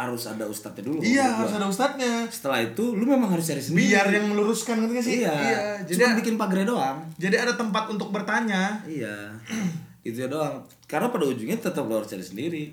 [0.00, 1.60] harus ada ustadznya dulu iya harus gua.
[1.60, 2.24] ada ustadznya.
[2.32, 3.92] Setelah itu lu memang harus cari sendiri.
[3.92, 5.14] Biar yang meluruskan ngerti gak sih?
[5.20, 6.98] Iya, jadi cuma bikin pagar doang.
[7.20, 8.80] jadi ada tempat untuk bertanya.
[8.88, 9.36] Iya.
[10.08, 10.64] Itu doang.
[10.88, 12.64] Karena pada ujungnya tetap lo harus cari sendiri.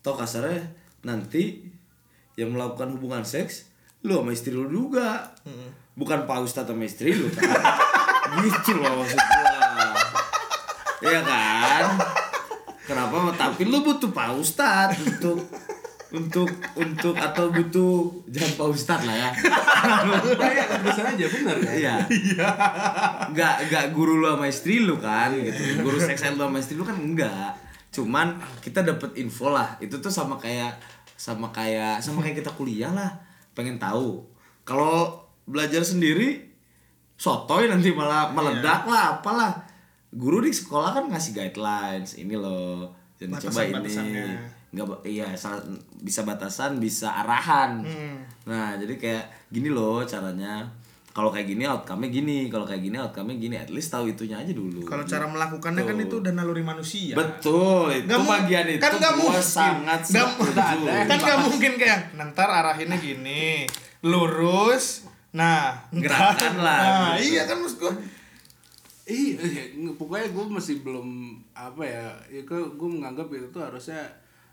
[0.00, 0.64] Toh kasarnya
[1.04, 1.68] nanti
[2.40, 3.68] yang melakukan hubungan seks
[4.00, 5.36] lu sama istri lu juga.
[5.92, 7.44] Bukan pak ustadz sama istri lu kan?
[8.40, 9.92] Gitu loh maksud gua.
[11.04, 11.84] Iya kan?
[12.88, 13.36] Kenapa?
[13.36, 15.44] Tapi lu butuh pak ustadz untuk
[16.10, 19.30] untuk untuk atau butuh jangan pak ustadz lah ya
[19.80, 21.72] Iya, bisa aja benar kan?
[21.72, 21.94] Iya.
[23.32, 25.80] Enggak enggak guru lu sama istri lu kan gitu.
[25.80, 27.56] Guru seks lu sama istri lu kan enggak.
[27.90, 29.78] Cuman kita dapat info lah.
[29.80, 30.76] Itu tuh sama kayak
[31.16, 33.10] sama kayak sama kayak kita kuliah lah.
[33.56, 34.24] Pengen tahu.
[34.68, 36.46] Kalau belajar sendiri
[37.16, 39.52] sotoy nanti malah meledak lah apalah.
[40.10, 42.18] Guru di sekolah kan ngasih guidelines.
[42.18, 42.92] Ini loh.
[43.16, 44.59] Jangan coba ini.
[44.70, 45.66] Enggak ba- iya salah-
[45.96, 47.80] bisa batasan, bisa arahan.
[47.80, 48.22] Hmm.
[48.44, 50.62] Nah, jadi kayak gini loh caranya.
[51.10, 53.56] Kalau kayak gini outcome-nya gini, kalau kayak gini outcome-nya gini.
[53.56, 54.82] At least tahu itunya aja dulu.
[54.84, 58.92] kalau cara melakukannya kan itu udah naluri manusia Betul, itu Nggak mu- bagian itu kan
[58.94, 59.42] nggak gua mungkin.
[59.42, 60.86] sangat Nggak setuju.
[61.04, 63.66] kan nggak mungkin kayak ntar arahinnya gini
[64.04, 67.30] lurus nah Gerakan lah, nah, gitu.
[67.32, 67.94] iya kan maksud gua
[69.02, 69.62] Iya, iya,
[69.92, 71.08] pokoknya gue masih belum
[71.50, 73.98] apa ya, ya gue menganggap itu tuh harusnya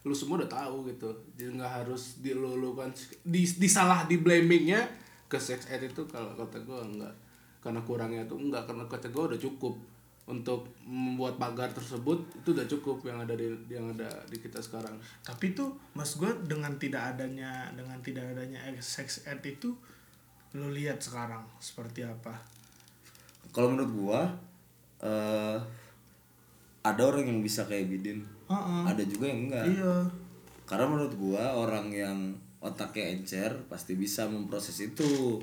[0.08, 2.88] lu semua udah tahu gitu, jadi nggak harus dilulukan,
[3.28, 4.88] di, disalah di blamingnya
[5.28, 7.14] ke sex ed itu kalau kata gue enggak,
[7.60, 9.76] karena kurangnya tuh enggak, karena kata gue udah cukup
[10.28, 14.91] untuk membuat pagar tersebut itu udah cukup yang ada di yang ada di kita sekarang.
[15.24, 19.72] tapi tuh mas gua dengan tidak adanya dengan tidak adanya sex ed itu
[20.51, 22.36] lu lihat sekarang seperti apa
[23.55, 24.22] Kalau menurut gua
[24.99, 25.60] eh
[26.88, 28.24] ada orang yang bisa kayak Bidin.
[28.48, 28.82] Heeh.
[28.86, 29.66] Ada juga yang enggak.
[29.68, 29.93] iya
[30.64, 32.18] Karena menurut gua orang yang
[32.58, 35.39] otaknya encer pasti bisa memproses itu.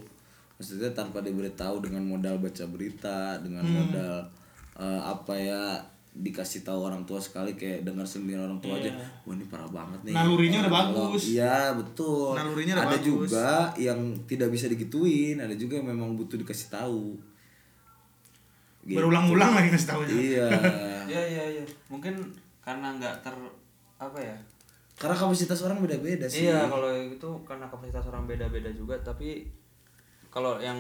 [0.55, 3.75] Maksudnya tanpa diberitahu dengan modal baca berita, dengan Hmm.
[3.83, 4.17] modal
[4.75, 5.63] eh, apa ya
[6.11, 8.87] dikasih tahu orang tua sekali kayak dengar sendiri orang tua aja,
[9.23, 10.11] wah ini parah banget nih.
[10.11, 10.19] Iya.
[10.21, 11.23] Nalurinya udah bagus.
[11.29, 12.33] Iya betul.
[12.35, 13.03] Nalurinya udah ada bagus.
[13.03, 17.19] juga yang tidak bisa digituin, ada juga yang memang butuh dikasih tahu.
[18.85, 19.01] Gitu.
[19.01, 20.49] berulang-ulang lagi ngasih tahu Iya.
[21.11, 21.65] Iya iya iya.
[21.89, 22.15] Mungkin
[22.65, 23.35] karena nggak ter
[24.01, 24.37] apa ya?
[24.97, 26.49] Karena kapasitas orang beda-beda sih.
[26.49, 28.97] Iya kalau itu karena kapasitas orang beda-beda juga.
[28.99, 29.45] Tapi
[30.33, 30.77] kalau yang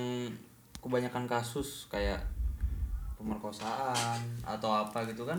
[0.80, 2.18] kebanyakan kasus kayak
[3.14, 5.38] pemerkosaan atau apa gitu kan,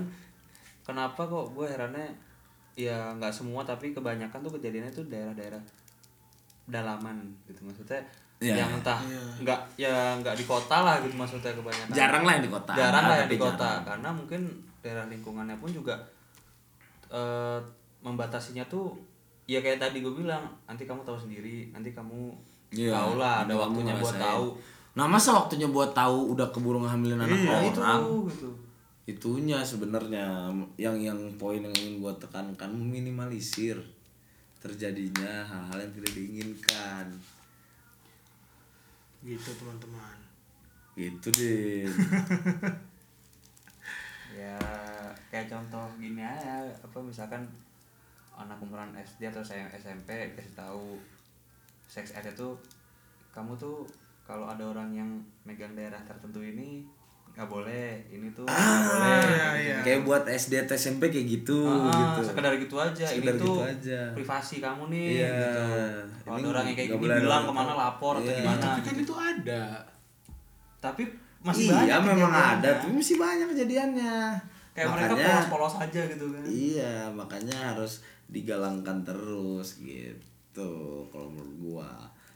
[0.82, 2.08] kenapa kok gue herannya
[2.76, 5.60] ya nggak semua tapi kebanyakan tuh kejadiannya tuh daerah-daerah
[6.66, 7.18] pedalaman
[7.48, 8.02] gitu maksudnya
[8.36, 8.68] Iya.
[8.68, 9.00] yang entah
[9.40, 12.72] nggak ya nggak di kota lah gitu maksudnya kebanyakan Jarang lah yang di kota.
[12.76, 13.84] jarang lah yang di kota jarang.
[13.88, 14.42] karena mungkin
[14.84, 15.96] daerah lingkungannya pun juga
[17.10, 17.60] eh,
[18.02, 18.94] membatasinya tuh
[19.46, 22.34] ya kayak tadi gue bilang nanti kamu tahu sendiri nanti kamu
[22.74, 24.48] Iya, tahu lah ada waktunya buat tahu
[24.96, 27.36] Nah masa waktunya buat tahu udah keburu ngehamilin anak
[27.68, 28.02] itu orang?
[28.32, 28.50] gitu
[29.06, 30.50] Itunya sebenarnya
[30.82, 33.78] yang yang poin yang ingin gua tekankan meminimalisir
[34.58, 37.06] terjadinya hal-hal yang tidak diinginkan.
[39.22, 40.18] gitu teman-teman
[40.96, 41.86] Gitu deh.
[44.36, 44.60] ya
[45.26, 47.40] kayak contoh gini aja apa misalkan
[48.32, 51.00] anak umuran SD atau saya SMP kasih tahu
[51.86, 52.50] seks ed itu
[53.32, 53.88] kamu tuh
[54.22, 55.10] kalau ada orang yang
[55.42, 56.84] megang daerah tertentu ini
[57.32, 59.78] nggak boleh ini tuh nggak boleh iya, iya.
[59.82, 62.20] Kayak buat SD atau SMP kayak gitu Ah, gitu.
[62.26, 64.00] sekedar gitu aja Sekedar ini tuh gitu aja.
[64.12, 65.32] privasi kamu nih Iya.
[65.34, 65.64] gitu
[66.22, 68.40] kalau Ini ada orang yang kayak gini bilang ke mana lapor atau Iya.
[68.40, 69.64] gimana Tapi kan itu ada.
[70.78, 71.04] tapi
[71.46, 74.18] masih iya banyak memang ada, tapi masih banyak kejadiannya.
[74.74, 80.72] kayak mereka polos-polos aja gitu kan Iya, makanya harus digalangkan terus gitu
[81.08, 81.92] kalau menurut gua.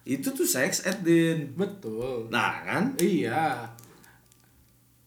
[0.05, 1.51] Itu tuh sex ed din.
[1.53, 2.31] Betul.
[2.31, 2.95] Nah kan?
[2.95, 3.67] Iya.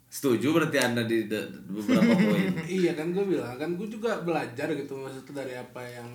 [0.07, 2.53] Setuju berarti anda di de- beberapa poin.
[2.68, 6.11] iya kan gue bilang kan gue juga belajar gitu maksudnya dari apa yang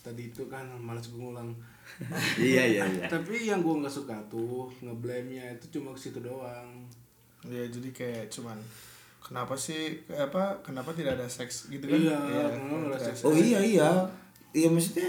[0.00, 1.52] tadi itu kan malas gue ngulang
[2.40, 3.04] iya iya iya.
[3.12, 6.88] tapi yang gue nggak suka tuh ngeblame nya itu cuma ke situ doang
[7.48, 8.58] ya jadi kayak cuman
[9.20, 12.18] kenapa sih apa kenapa tidak ada seks gitu kan Iya,
[12.52, 13.24] ada seks?
[13.24, 13.88] Oh iya iya.
[14.50, 15.08] Iya maksudnya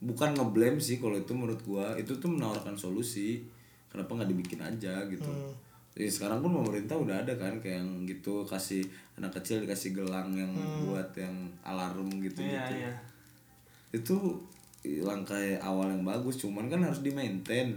[0.00, 3.44] bukan ngeblame sih kalau itu menurut gua itu tuh menawarkan solusi.
[3.90, 5.30] Kenapa nggak dibikin aja gitu.
[5.98, 8.86] Ya, sekarang pun pemerintah udah ada kan kayak yang gitu kasih
[9.18, 10.54] anak kecil dikasih gelang yang
[10.86, 11.34] buat yang
[11.66, 12.72] alarm gitu Iya, gitu.
[12.78, 12.92] iya.
[13.90, 14.16] Itu
[15.02, 17.74] langkah awal yang bagus, cuman kan harus di maintain.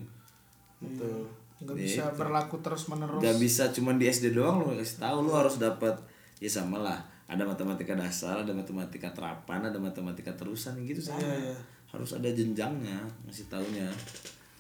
[0.80, 1.26] Betul.
[1.64, 5.18] Nggak Ya bisa berlaku terus menerus Gak bisa cuman di SD doang lo kasih tahu
[5.24, 5.96] lo harus dapat
[6.44, 7.00] ya sama lah.
[7.24, 11.24] Ada matematika dasar, ada matematika terapan, ada matematika terusan gitu sama.
[11.24, 11.58] Iya, iya.
[11.90, 13.88] Harus ada jenjangnya ngasih taunya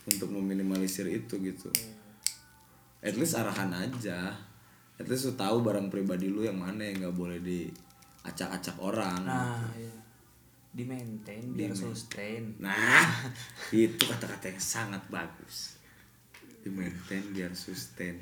[0.07, 1.69] untuk meminimalisir itu gitu.
[3.03, 4.31] At least arahan aja.
[4.95, 9.27] At least lu tahu barang pribadi lu yang mana yang nggak boleh diacak-acak orang.
[9.27, 9.91] nah iya.
[10.73, 12.73] di maintain biar sustain Nah,
[13.69, 15.82] itu kata-kata yang sangat bagus.
[16.63, 18.15] Di maintain biar sustain.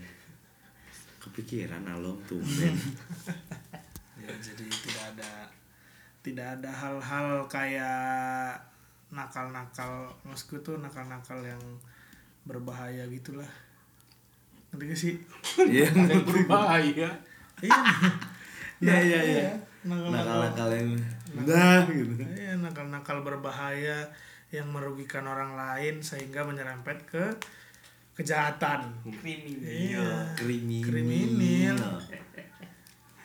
[1.19, 2.41] Kepikiran alom tuh.
[4.21, 5.31] Ya, jadi tidak ada
[6.21, 8.53] tidak ada hal-hal kayak
[9.09, 11.57] nakal-nakal maksudku tuh nakal-nakal yang
[12.45, 13.49] berbahaya gitulah
[14.69, 15.15] ngerti gak sih
[15.57, 17.09] Iya, Yang berbahaya.
[17.65, 17.73] iya
[18.85, 19.49] iya, iya, iya.
[19.81, 20.89] nakal-nakal Nakal-nakal yang
[21.41, 22.13] nah gitu.
[22.37, 24.05] iya nakal-nakal berbahaya
[24.53, 27.25] yang merugikan orang lain sehingga menyerempet ke
[28.17, 28.81] kejahatan.
[29.07, 29.65] Kriminal.
[29.65, 30.09] Iya.
[30.35, 30.87] Kriminal.
[30.87, 31.95] kriminal.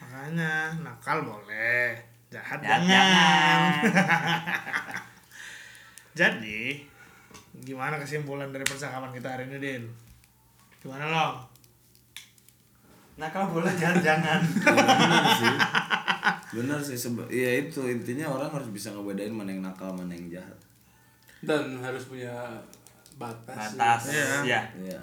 [0.00, 1.98] Makanya nakal boleh
[2.32, 3.60] jahat Jahat jangan.
[6.18, 6.60] jadi
[7.66, 9.82] gimana kesimpulan dari percakapan kita hari ini Din
[10.80, 11.28] gimana lo
[13.16, 14.04] nakal boleh jangan.
[14.04, 14.40] Jangan
[14.76, 15.56] benar sih.
[16.56, 20.40] Benar sih seba- ya itu intinya orang harus bisa ngebedain mana yang nakal mana yang
[20.40, 20.58] jahat.
[21.40, 22.32] Dan harus punya
[23.16, 23.74] batas.
[23.76, 24.44] batas Iya.
[24.44, 25.00] ya iya.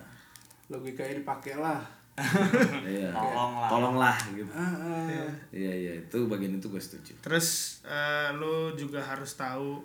[0.69, 1.81] Logikanya dipakai lah.
[2.85, 3.09] iya.
[3.09, 3.69] Tolonglah.
[3.69, 4.51] tolonglah gitu.
[4.53, 5.25] Iya.
[5.49, 7.13] Iya itu bagian itu gue setuju.
[7.25, 9.81] Terus eh, lo juga harus tahu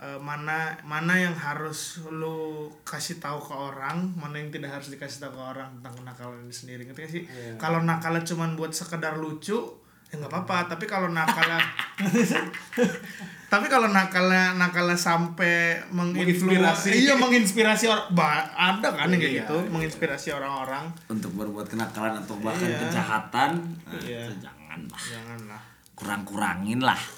[0.00, 5.28] eh, mana mana yang harus lo kasih tahu ke orang mana yang tidak harus dikasih
[5.28, 6.82] tahu ke orang tentang kenakalan ini sendiri.
[6.88, 7.22] Ngerti gak sih?
[7.28, 7.52] Iya.
[7.60, 9.60] kalau nakalnya cuma buat sekedar lucu
[10.08, 10.72] ya nggak apa-apa.
[10.72, 11.60] Tapi kalau nakalnya
[13.50, 16.94] tapi kalau nakalnya nakalnya sampai Menginspirasi.
[16.96, 18.06] iya menginspirasi orang
[18.48, 22.78] ada kan yang kayak Iya, gitu menginspirasi orang-orang untuk berbuat kenakalan atau bahkan Iya.
[22.80, 23.50] kejahatan
[23.98, 24.20] Iya.
[24.24, 26.96] itu jangan lah janganlah kurang-kurangin lah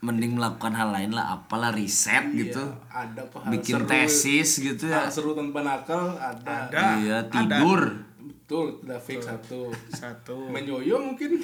[0.00, 3.88] mending melakukan hal lain lah apalah riset gitu Ada bikin seru.
[3.88, 6.68] tesis gitu ya Hal seru tanpa nakal ada.
[6.68, 6.84] Ada.
[7.00, 7.56] iya ada.
[8.44, 9.72] Betul, udah fix satu.
[9.88, 10.52] satu.
[10.52, 11.32] Main yoyo mungkin.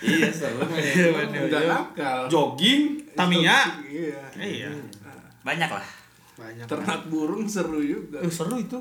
[0.00, 2.24] iya seru Udah nakal.
[2.32, 2.96] jogging.
[3.12, 3.68] Tamiya.
[3.84, 4.20] Iya.
[4.40, 4.70] iya.
[5.44, 5.86] Banyak lah
[6.32, 6.64] banyak.
[6.64, 8.24] Ternak burung seru juga.
[8.24, 8.80] Eh, seru itu.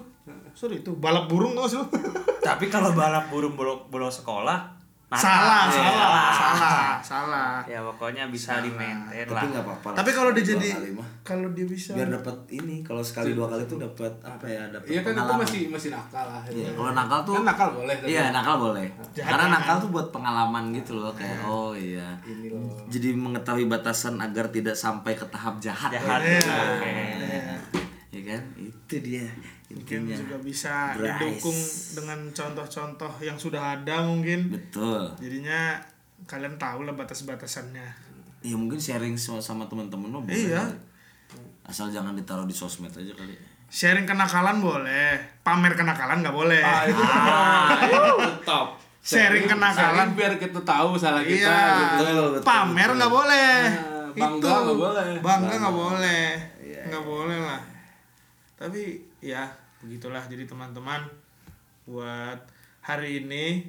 [0.55, 0.95] Seru itu.
[0.95, 1.83] Balap burung gak sih
[2.41, 4.80] tapi kalau balap burung bolos bolos sekolah
[5.12, 5.20] nakal.
[5.20, 9.95] salah, Ya, salah salah salah ya pokoknya bisa di maintain lah tapi nggak apa-apa lah.
[9.99, 10.70] tapi kalau dia jadi
[11.22, 14.88] kalau dia bisa biar dapat ini kalau sekali dua kali tuh dapat apa ya dapat
[14.88, 15.43] Iya kan itu pengalaman.
[15.43, 16.41] masih masih nakal lah.
[16.47, 17.93] Iya, kalau nakal tuh Kan nakal boleh.
[17.93, 18.88] tapi Iya nakal boleh.
[19.12, 19.30] Jangan.
[19.30, 22.07] Karena nakal tuh buat pengalaman gitu loh kayak oh iya.
[22.24, 22.64] Ini loh.
[22.88, 25.91] Jadi mengetahui batasan agar tidak sampai ke tahap jahat.
[25.91, 27.59] jahat Iya.
[28.09, 28.41] Ya kan?
[28.55, 29.28] Itu dia
[29.74, 30.17] mungkin intinya.
[30.17, 31.07] juga bisa Bryce.
[31.17, 31.59] didukung
[31.93, 35.11] dengan contoh-contoh yang sudah ada mungkin Betul.
[35.18, 35.80] jadinya
[36.23, 40.34] kalian tahu lah batas-batasannya Ya mungkin sharing sama, teman-teman lo boleh.
[40.34, 40.65] Iya.
[41.61, 43.38] Asal jangan ditaruh di sosmed aja kali.
[43.68, 47.03] sharing kenakalan boleh pamer kenakalan nggak boleh Ah, itu
[48.43, 48.76] Top.
[48.99, 52.03] sharing kenakalan Sharing biar kita tahu salah kita iya gitu.
[52.03, 52.98] Betul, betul, pamer betul.
[52.98, 55.06] nggak boleh Nah, bangga itu nggak boleh.
[55.22, 56.26] bangga nggak boleh
[56.60, 57.61] Iya, nggak boleh lah
[58.53, 58.81] tapi
[59.19, 59.41] ya
[59.82, 61.02] begitulah jadi teman-teman
[61.84, 62.38] buat
[62.80, 63.66] hari ini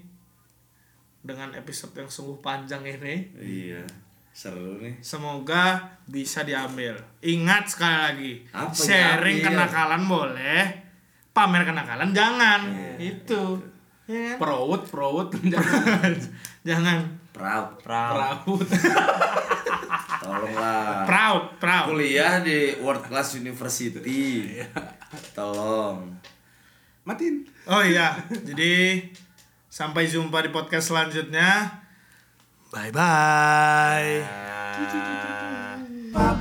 [1.19, 3.85] dengan episode yang sungguh panjang ini Iya.
[4.31, 4.97] Seru nih.
[4.99, 5.77] semoga
[6.07, 9.49] bisa diambil ingat sekali lagi Apa sharing diambil?
[9.61, 10.63] kenakalan boleh
[11.31, 13.43] pamer kenakalan jangan Iya, itu
[14.03, 14.37] ya kan?
[14.39, 16.13] Perawut, perawut jangan
[16.69, 16.99] jangan
[17.33, 17.81] Proud.
[17.81, 18.13] Proud.
[18.15, 18.69] perawut.
[20.23, 21.05] Tolonglah.
[21.05, 24.59] proud proud Kuliah di World Class University.
[25.37, 26.15] Tolong.
[27.03, 27.43] Matiin.
[27.67, 29.03] Oh iya, jadi
[29.67, 31.83] sampai jumpa di podcast selanjutnya.
[32.71, 34.23] Bye bye.
[36.15, 36.39] Ah.